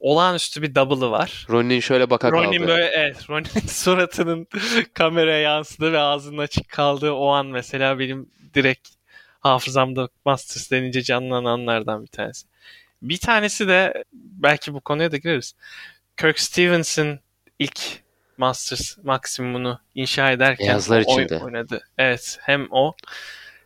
olağanüstü 0.00 0.62
bir 0.62 0.74
double'ı 0.74 1.10
var. 1.10 1.46
Ronnie'nin 1.50 1.80
şöyle 1.80 2.10
baka 2.10 2.30
Ronnie'nin 2.32 2.58
kaldı. 2.58 2.68
böyle 2.68 2.84
evet 2.84 3.30
Ronnie'nin 3.30 3.66
suratının 3.68 4.46
kameraya 4.94 5.38
yansıdığı 5.38 5.92
ve 5.92 5.98
ağzının 5.98 6.38
açık 6.38 6.68
kaldığı 6.68 7.12
o 7.12 7.28
an 7.28 7.46
mesela 7.46 7.98
benim 7.98 8.30
direkt 8.54 8.88
hafızamda 9.40 10.08
Masters 10.24 10.70
denince 10.70 11.02
canlanan 11.02 11.44
anlardan 11.44 12.02
bir 12.02 12.06
tanesi. 12.10 12.46
Bir 13.04 13.18
tanesi 13.18 13.68
de 13.68 14.04
belki 14.12 14.74
bu 14.74 14.80
konuya 14.80 15.12
da 15.12 15.16
gireriz. 15.16 15.54
Kirk 16.16 16.40
Stevens'ın 16.40 17.20
ilk 17.58 17.80
Masters 18.36 18.98
maksimumunu 19.04 19.80
inşa 19.94 20.30
ederken 20.30 20.66
Beyazlar 20.66 21.00
içinde. 21.00 21.38
oynadı. 21.38 21.88
Evet 21.98 22.38
hem 22.40 22.66
o 22.70 22.94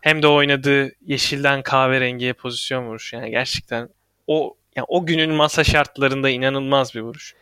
hem 0.00 0.22
de 0.22 0.26
oynadığı 0.26 0.92
yeşilden 1.06 1.62
kahverengiye 1.62 2.32
pozisyon 2.32 2.86
vuruş. 2.86 3.12
Yani 3.12 3.30
gerçekten 3.30 3.88
o 4.26 4.56
yani 4.76 4.86
o 4.88 5.06
günün 5.06 5.30
masa 5.30 5.64
şartlarında 5.64 6.30
inanılmaz 6.30 6.94
bir 6.94 7.00
vuruş. 7.00 7.34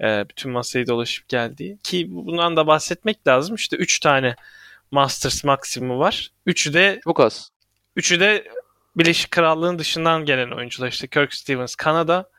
Ee, 0.00 0.24
bütün 0.28 0.52
masayı 0.52 0.86
dolaşıp 0.86 1.28
geldiği. 1.28 1.78
Ki 1.82 2.06
bundan 2.10 2.56
da 2.56 2.66
bahsetmek 2.66 3.26
lazım. 3.26 3.54
İşte 3.54 3.76
3 3.76 4.00
tane 4.00 4.36
Masters 4.90 5.44
maksimumu 5.44 5.98
var. 5.98 6.30
Üçü 6.46 6.74
de 6.74 7.00
Çok 7.04 7.20
az. 7.20 7.50
Üçü 7.96 8.20
de 8.20 8.44
Birleşik 8.96 9.30
Krallığın 9.30 9.78
dışından 9.78 10.24
gelen 10.24 10.50
oyuncular. 10.50 10.88
İşte 10.88 11.06
Kirk 11.06 11.34
Stevens 11.34 11.74
Kanada, 11.74 12.30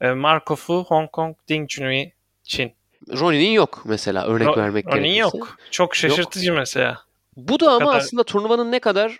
e, 0.00 0.10
Marco 0.10 0.56
Fu, 0.56 0.84
Hong 0.88 1.10
Kong, 1.10 1.36
Ding 1.48 1.70
Junhui, 1.70 2.12
Çin. 2.44 2.72
Ronnie'nin 3.20 3.50
yok 3.52 3.82
mesela 3.84 4.26
örnek 4.26 4.48
Ro- 4.48 4.56
vermek 4.56 4.86
gerekirse. 4.92 5.16
yok. 5.18 5.56
Çok 5.70 5.96
şaşırtıcı 5.96 6.52
mesela. 6.52 7.02
Bu 7.36 7.60
da 7.60 7.70
ama 7.72 7.86
kadar- 7.86 7.98
aslında 7.98 8.24
turnuvanın 8.24 8.72
ne 8.72 8.78
kadar 8.78 9.18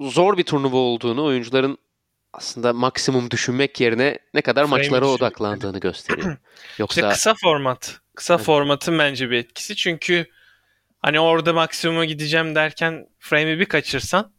zor 0.00 0.36
bir 0.38 0.42
turnuva 0.44 0.76
olduğunu, 0.76 1.24
oyuncuların 1.24 1.78
aslında 2.32 2.72
maksimum 2.72 3.30
düşünmek 3.30 3.80
yerine 3.80 4.18
ne 4.34 4.40
kadar 4.42 4.66
Frame 4.66 4.76
maçlara 4.78 5.00
düşünmek. 5.00 5.20
odaklandığını 5.20 5.80
gösteriyor. 5.80 6.36
İşte 6.70 6.74
Yoksa 6.78 7.08
kısa 7.08 7.34
format. 7.34 8.00
Kısa 8.14 8.34
Evet. 8.34 8.44
formatın 8.44 8.98
bence 8.98 9.30
bir 9.30 9.36
etkisi. 9.36 9.76
Çünkü 9.76 10.26
hani 11.02 11.20
orada 11.20 11.52
maksimuma 11.52 12.04
gideceğim 12.04 12.54
derken 12.54 13.06
frame'i 13.18 13.58
bir 13.58 13.64
kaçırsan 13.66 14.32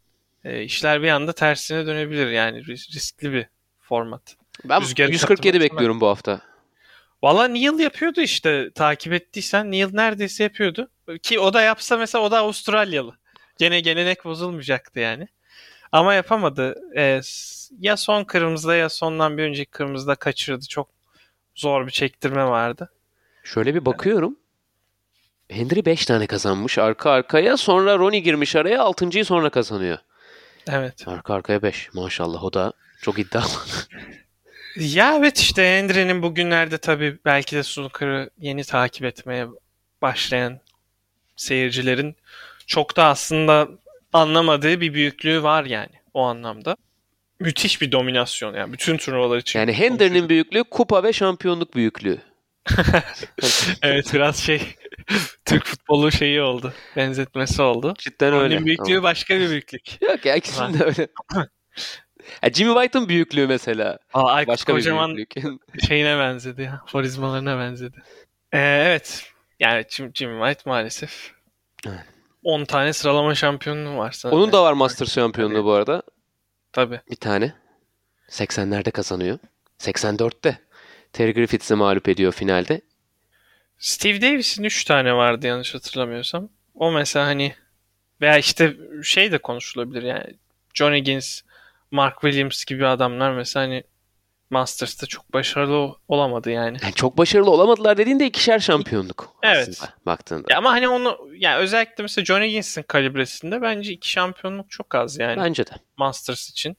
e, 0.43 0.63
işler 0.63 1.03
bir 1.03 1.09
anda 1.09 1.33
tersine 1.33 1.85
dönebilir. 1.85 2.27
Yani 2.27 2.57
ris- 2.59 2.95
riskli 2.95 3.31
bir 3.33 3.45
format. 3.79 4.35
ben 4.65 4.81
rüzgarı 4.81 5.11
147 5.11 5.57
katlamak 5.57 5.71
bekliyorum 5.71 6.01
bu 6.01 6.07
hafta. 6.07 6.41
Valla 7.23 7.47
Neil 7.47 7.79
yapıyordu 7.79 8.21
işte 8.21 8.71
takip 8.75 9.13
ettiysen 9.13 9.71
Neil 9.71 9.89
neredeyse 9.93 10.43
yapıyordu. 10.43 10.89
Ki 11.23 11.39
o 11.39 11.53
da 11.53 11.61
yapsa 11.61 11.97
mesela 11.97 12.23
o 12.23 12.31
da 12.31 12.37
Avustralyalı. 12.39 13.17
Gene 13.57 13.79
gelenek 13.79 14.25
bozulmayacaktı 14.25 14.99
yani. 14.99 15.27
Ama 15.91 16.13
yapamadı. 16.13 16.75
S- 17.23 17.75
ya 17.79 17.97
son 17.97 18.23
kırmızıda 18.23 18.75
ya 18.75 18.89
sondan 18.89 19.37
bir 19.37 19.43
önceki 19.43 19.71
kırmızıda 19.71 20.15
kaçırdı. 20.15 20.65
Çok 20.67 20.89
zor 21.55 21.85
bir 21.85 21.91
çektirme 21.91 22.45
vardı. 22.45 22.91
Şöyle 23.43 23.75
bir 23.75 23.85
bakıyorum. 23.85 24.37
Hendry 25.49 25.85
5 25.85 26.05
tane 26.05 26.27
kazanmış 26.27 26.77
arka 26.77 27.11
arkaya. 27.11 27.57
Sonra 27.57 27.97
Ronnie 27.97 28.19
girmiş 28.19 28.55
araya 28.55 28.79
6.yı 28.79 29.25
sonra 29.25 29.49
kazanıyor. 29.49 29.97
Evet. 30.71 31.07
Arka 31.07 31.33
arkaya 31.33 31.61
5. 31.61 31.93
Maşallah 31.93 32.43
o 32.43 32.53
da 32.53 32.73
çok 33.01 33.19
iddialı. 33.19 33.47
Ya 34.75 35.15
evet 35.17 35.39
işte 35.39 35.63
Hendry'nin 35.63 36.23
bugünlerde 36.23 36.77
tabii 36.77 37.17
belki 37.25 37.55
de 37.55 37.63
snooker'ı 37.63 38.29
yeni 38.39 38.63
takip 38.63 39.05
etmeye 39.05 39.47
başlayan 40.01 40.59
seyircilerin 41.35 42.15
çok 42.67 42.97
da 42.97 43.05
aslında 43.05 43.67
anlamadığı 44.13 44.81
bir 44.81 44.93
büyüklüğü 44.93 45.43
var 45.43 45.65
yani 45.65 45.91
o 46.13 46.21
anlamda. 46.23 46.77
Müthiş 47.39 47.81
bir 47.81 47.91
dominasyon 47.91 48.53
yani 48.53 48.73
bütün 48.73 48.97
turnuvalar 48.97 49.37
için. 49.37 49.59
Yani 49.59 49.73
Hender'ın 49.73 50.29
büyüklüğü 50.29 50.63
kupa 50.63 51.03
ve 51.03 51.13
şampiyonluk 51.13 51.75
büyüklüğü. 51.75 52.21
Evet 53.81 54.13
biraz 54.13 54.37
şey 54.37 54.75
Türk 55.45 55.65
futbolu 55.65 56.11
şeyi 56.11 56.41
oldu. 56.41 56.73
Benzetmesi 56.95 57.61
oldu. 57.61 57.93
Cidden 57.97 58.33
öyle. 58.33 58.55
Onun 58.55 58.65
büyüklüğü 58.65 59.03
başka 59.03 59.39
bir 59.39 59.49
büyüklük. 59.49 60.01
Yok 60.01 60.25
ya 60.25 60.35
ikisinin 60.35 60.79
de 60.79 60.83
öyle. 60.83 61.07
Ya 62.43 62.53
Jimmy 62.53 62.73
White'ın 62.73 63.09
büyüklüğü 63.09 63.47
mesela. 63.47 63.99
Aa, 64.13 64.31
Aykut 64.31 64.53
Başka 64.53 64.73
bir 64.75 64.79
kocaman 64.79 65.15
büyüklük. 65.15 65.45
şeyine 65.87 66.17
benzedi 66.17 66.61
ya. 66.61 66.81
Forizmalarına 66.87 67.59
benzedi. 67.59 68.03
Ee, 68.51 68.57
evet. 68.59 69.25
Yani 69.59 69.85
Jim, 69.89 70.11
Jimmy 70.13 70.39
White 70.45 70.69
maalesef. 70.69 71.31
Evet. 71.87 71.99
10 72.43 72.65
tane 72.65 72.93
sıralama 72.93 73.35
şampiyonluğu 73.35 73.97
var 73.97 74.11
sanırım. 74.11 74.39
Onun 74.39 74.51
da 74.51 74.63
var 74.63 74.73
Masters 74.73 75.13
şampiyonluğu 75.15 75.65
bu 75.65 75.71
arada. 75.71 76.03
Tabii. 76.71 77.01
Bir 77.11 77.15
tane. 77.15 77.53
80'lerde 78.29 78.91
kazanıyor. 78.91 79.39
84'te. 79.79 80.59
Terry 81.13 81.33
Griffiths'i 81.33 81.75
mağlup 81.75 82.09
ediyor 82.09 82.31
finalde. 82.31 82.81
Steve 83.77 84.21
Davis'in 84.21 84.63
3 84.63 84.83
tane 84.85 85.13
vardı 85.13 85.47
yanlış 85.47 85.75
hatırlamıyorsam. 85.75 86.49
O 86.75 86.91
mesela 86.91 87.25
hani 87.25 87.55
veya 88.21 88.37
işte 88.37 88.75
şey 89.03 89.31
de 89.31 89.37
konuşulabilir 89.37 90.03
yani. 90.03 90.33
John 90.73 90.93
Higgins, 90.93 91.41
Mark 91.91 92.21
Williams 92.21 92.65
gibi 92.65 92.87
adamlar 92.87 93.31
mesela 93.31 93.65
hani 93.65 93.83
Masters'ta 94.49 95.07
çok 95.07 95.33
başarılı 95.33 95.95
olamadı 96.07 96.51
yani. 96.51 96.77
Yani 96.83 96.93
çok 96.93 97.17
başarılı 97.17 97.51
olamadılar 97.51 97.97
dediğinde 97.97 98.25
ikişer 98.25 98.59
şampiyonluk 98.59 99.35
Evet. 99.43 99.67
aslında 99.69 99.93
baktığında. 100.05 100.47
Ya 100.51 100.57
ama 100.57 100.71
hani 100.71 100.87
onu 100.89 101.17
yani 101.37 101.57
özellikle 101.57 102.01
mesela 102.01 102.25
John 102.25 102.41
Higgins'in 102.41 102.83
kalibresinde 102.83 103.61
bence 103.61 103.91
iki 103.91 104.09
şampiyonluk 104.09 104.71
çok 104.71 104.95
az 104.95 105.19
yani 105.19 105.41
Bence 105.41 105.67
de. 105.67 105.71
Masters 105.97 106.49
için. 106.49 106.77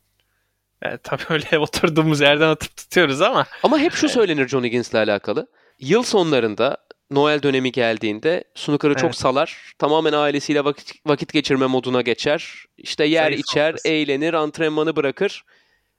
Yani 0.82 0.98
tabii 1.02 1.22
öyle 1.28 1.58
oturduğumuz 1.58 2.20
yerden 2.20 2.48
atıp 2.48 2.76
tutuyoruz 2.76 3.20
ama 3.22 3.46
Ama 3.62 3.78
hep 3.78 3.92
şu 3.92 4.08
söylenir 4.08 4.48
John 4.48 4.64
Higgins'le 4.64 4.94
alakalı. 4.94 5.46
Yıl 5.80 6.02
sonlarında 6.02 6.76
Noel 7.10 7.42
dönemi 7.42 7.72
geldiğinde 7.72 8.44
snooker'ı 8.54 8.94
çok 8.94 9.04
Evet. 9.04 9.16
salar. 9.16 9.74
Tamamen 9.78 10.12
ailesiyle 10.12 10.64
vakit, 10.64 10.92
vakit 11.06 11.32
geçirme 11.32 11.66
moduna 11.66 12.00
geçer. 12.00 12.64
İşte 12.78 13.04
yer 13.04 13.24
Zayıf 13.24 13.40
içer, 13.40 13.72
noktası. 13.72 13.88
eğlenir, 13.88 14.34
antrenmanı 14.34 14.96
bırakır 14.96 15.44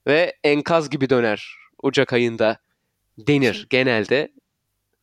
ve 0.08 0.36
enkaz 0.44 0.90
gibi 0.90 1.10
döner 1.10 1.56
Ocak 1.84 2.14
ayında 2.14 2.58
denir 3.18 3.68
genelde. 3.70 4.32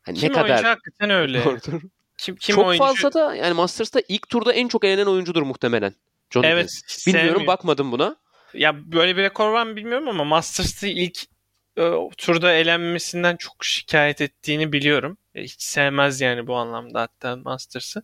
Hani 0.02 0.18
kim 0.18 0.28
ne 0.28 0.32
kadar 0.32 0.48
oyuncu 0.50 0.68
hakikaten 0.68 1.10
öyle. 1.10 1.44
doğrudur. 1.44 1.80
Kim, 2.18 2.36
kim 2.36 2.56
çok 2.56 2.66
oyuncu? 2.66 2.84
fazla 2.84 3.12
da 3.12 3.34
yani 3.34 3.54
Masters'ta 3.54 4.00
ilk 4.08 4.28
turda 4.28 4.52
en 4.52 4.68
çok 4.68 4.84
eğlenen 4.84 5.06
oyuncudur 5.06 5.42
muhtemelen. 5.42 5.94
John 6.30 6.42
Evet. 6.42 6.70
Higgins. 6.70 7.06
Bilmiyorum 7.06 7.46
bakmadım 7.46 7.92
buna. 7.92 8.16
Ya 8.54 8.92
böyle 8.92 9.16
bir 9.16 9.22
rekor 9.22 9.52
var 9.52 9.66
mı 9.66 9.76
bilmiyorum 9.76 10.08
ama 10.08 10.24
Masters'ta 10.24 10.86
ilk 10.86 11.18
e, 11.78 11.90
turda 12.18 12.52
elenmesinden 12.52 13.36
çok 13.36 13.64
şikayet 13.64 14.20
ettiğini 14.20 14.72
biliyorum. 14.72 15.18
E, 15.34 15.42
hiç 15.42 15.62
sevmez 15.62 16.20
yani 16.20 16.46
bu 16.46 16.56
anlamda 16.56 17.00
hatta 17.00 17.36
Masters'ı. 17.36 18.02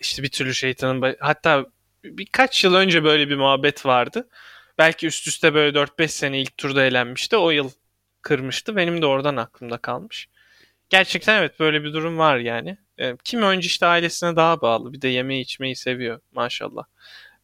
İşte 0.00 0.22
bir 0.22 0.30
türlü 0.30 0.54
şeytanın 0.54 1.16
hatta 1.20 1.66
birkaç 2.04 2.64
yıl 2.64 2.74
önce 2.74 3.04
böyle 3.04 3.28
bir 3.28 3.36
muhabbet 3.36 3.86
vardı. 3.86 4.28
Belki 4.78 5.06
üst 5.06 5.28
üste 5.28 5.54
böyle 5.54 5.78
4-5 5.78 6.08
sene 6.08 6.40
ilk 6.40 6.56
turda 6.56 6.84
elenmişti. 6.84 7.36
O 7.36 7.50
yıl 7.50 7.70
kırmıştı. 8.22 8.76
Benim 8.76 9.02
de 9.02 9.06
oradan 9.06 9.36
aklımda 9.36 9.78
kalmış. 9.78 10.28
Gerçekten 10.90 11.38
evet 11.38 11.60
böyle 11.60 11.84
bir 11.84 11.92
durum 11.92 12.18
var 12.18 12.36
yani. 12.38 12.78
E, 12.98 13.16
kim 13.24 13.42
önce 13.42 13.66
işte 13.66 13.86
ailesine 13.86 14.36
daha 14.36 14.60
bağlı. 14.60 14.92
Bir 14.92 15.02
de 15.02 15.08
yemeği 15.08 15.42
içmeyi 15.42 15.76
seviyor 15.76 16.20
maşallah. 16.32 16.84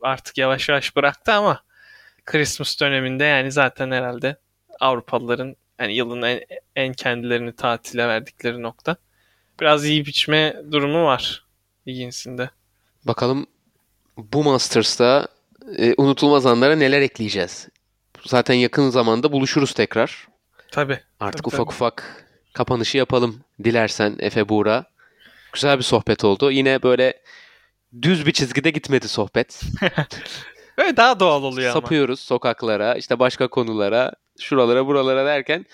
Artık 0.00 0.38
yavaş 0.38 0.68
yavaş 0.68 0.96
bıraktı 0.96 1.32
ama 1.32 1.62
Christmas 2.24 2.80
döneminde 2.80 3.24
yani 3.24 3.52
zaten 3.52 3.90
herhalde 3.90 4.36
Avrupalıların 4.80 5.56
yani 5.80 5.94
yılın 5.94 6.22
en, 6.22 6.40
en 6.76 6.92
kendilerini 6.92 7.56
tatile 7.56 8.08
verdikleri 8.08 8.62
nokta. 8.62 8.96
Biraz 9.60 9.86
yiyip 9.86 10.08
içme 10.08 10.56
durumu 10.70 11.04
var 11.04 11.44
Higgins'in 11.86 12.40
Bakalım 13.04 13.46
bu 14.16 14.44
Masters'ta 14.44 15.28
e, 15.78 15.94
unutulmaz 15.96 16.46
anlara 16.46 16.76
neler 16.76 17.02
ekleyeceğiz. 17.02 17.68
Zaten 18.24 18.54
yakın 18.54 18.90
zamanda 18.90 19.32
buluşuruz 19.32 19.72
tekrar. 19.72 20.28
Tabii. 20.70 21.00
Artık 21.20 21.44
tabii, 21.44 21.54
ufak 21.54 21.66
tabii. 21.66 21.74
ufak 21.74 22.26
kapanışı 22.52 22.98
yapalım 22.98 23.40
dilersen 23.64 24.16
Efe 24.18 24.48
Buğra. 24.48 24.84
Güzel 25.52 25.78
bir 25.78 25.82
sohbet 25.82 26.24
oldu. 26.24 26.50
Yine 26.50 26.82
böyle 26.82 27.22
düz 28.02 28.26
bir 28.26 28.32
çizgide 28.32 28.70
gitmedi 28.70 29.08
sohbet. 29.08 29.60
Böyle 30.78 30.96
daha 30.96 31.20
doğal 31.20 31.42
oluyor 31.42 31.70
ama. 31.70 31.80
Sapıyoruz 31.80 32.20
sokaklara, 32.20 32.94
işte 32.94 33.18
başka 33.18 33.48
konulara, 33.48 34.12
şuralara, 34.40 34.86
buralara 34.86 35.26
derken 35.26 35.66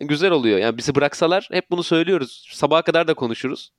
güzel 0.00 0.30
oluyor. 0.30 0.58
Yani 0.58 0.78
bizi 0.78 0.94
bıraksalar 0.94 1.48
hep 1.52 1.70
bunu 1.70 1.82
söylüyoruz. 1.82 2.48
Sabaha 2.52 2.82
kadar 2.82 3.08
da 3.08 3.14
konuşuruz. 3.14 3.72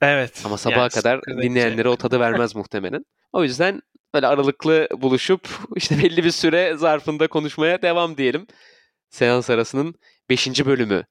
Evet. 0.00 0.42
Ama 0.44 0.56
sabaha 0.58 0.80
Yani 0.80 0.90
kadar 0.90 1.22
dinleyenlere 1.24 1.88
o 1.88 1.96
tadı 1.96 2.20
vermez 2.20 2.54
muhtemelen. 2.54 3.04
O 3.32 3.42
yüzden 3.42 3.82
böyle 4.14 4.26
aralıklı 4.26 4.88
buluşup 4.96 5.48
işte 5.76 5.98
belli 5.98 6.24
bir 6.24 6.30
süre 6.30 6.76
zarfında 6.76 7.28
konuşmaya 7.28 7.82
devam 7.82 8.16
diyelim. 8.16 8.46
Seans 9.10 9.50
arasının 9.50 9.94
5. 10.30 10.66
bölümü 10.66 11.04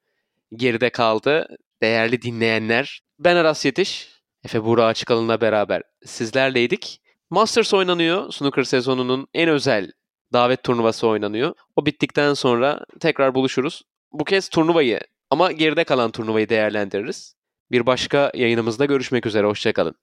geride 0.53 0.89
kaldı. 0.89 1.47
Değerli 1.81 2.21
dinleyenler, 2.21 3.01
ben 3.19 3.35
Aras 3.35 3.65
Yetiş, 3.65 4.09
Efe 4.45 4.63
Buğra 4.63 4.85
Açıkalın'la 4.85 5.41
beraber 5.41 5.83
sizlerleydik. 6.05 7.01
Masters 7.29 7.73
oynanıyor. 7.73 8.31
Snooker 8.31 8.63
sezonunun 8.63 9.27
en 9.33 9.49
özel 9.49 9.91
davet 10.33 10.63
turnuvası 10.63 11.07
oynanıyor. 11.07 11.53
O 11.75 11.85
bittikten 11.85 12.33
sonra 12.33 12.85
tekrar 12.99 13.35
buluşuruz. 13.35 13.83
Bu 14.11 14.23
kez 14.23 14.49
turnuvayı 14.49 14.99
ama 15.29 15.51
geride 15.51 15.83
kalan 15.83 16.11
turnuvayı 16.11 16.49
değerlendiririz. 16.49 17.35
Bir 17.71 17.85
başka 17.85 18.31
yayınımızda 18.35 18.85
görüşmek 18.85 19.25
üzere. 19.25 19.47
Hoşçakalın. 19.47 19.95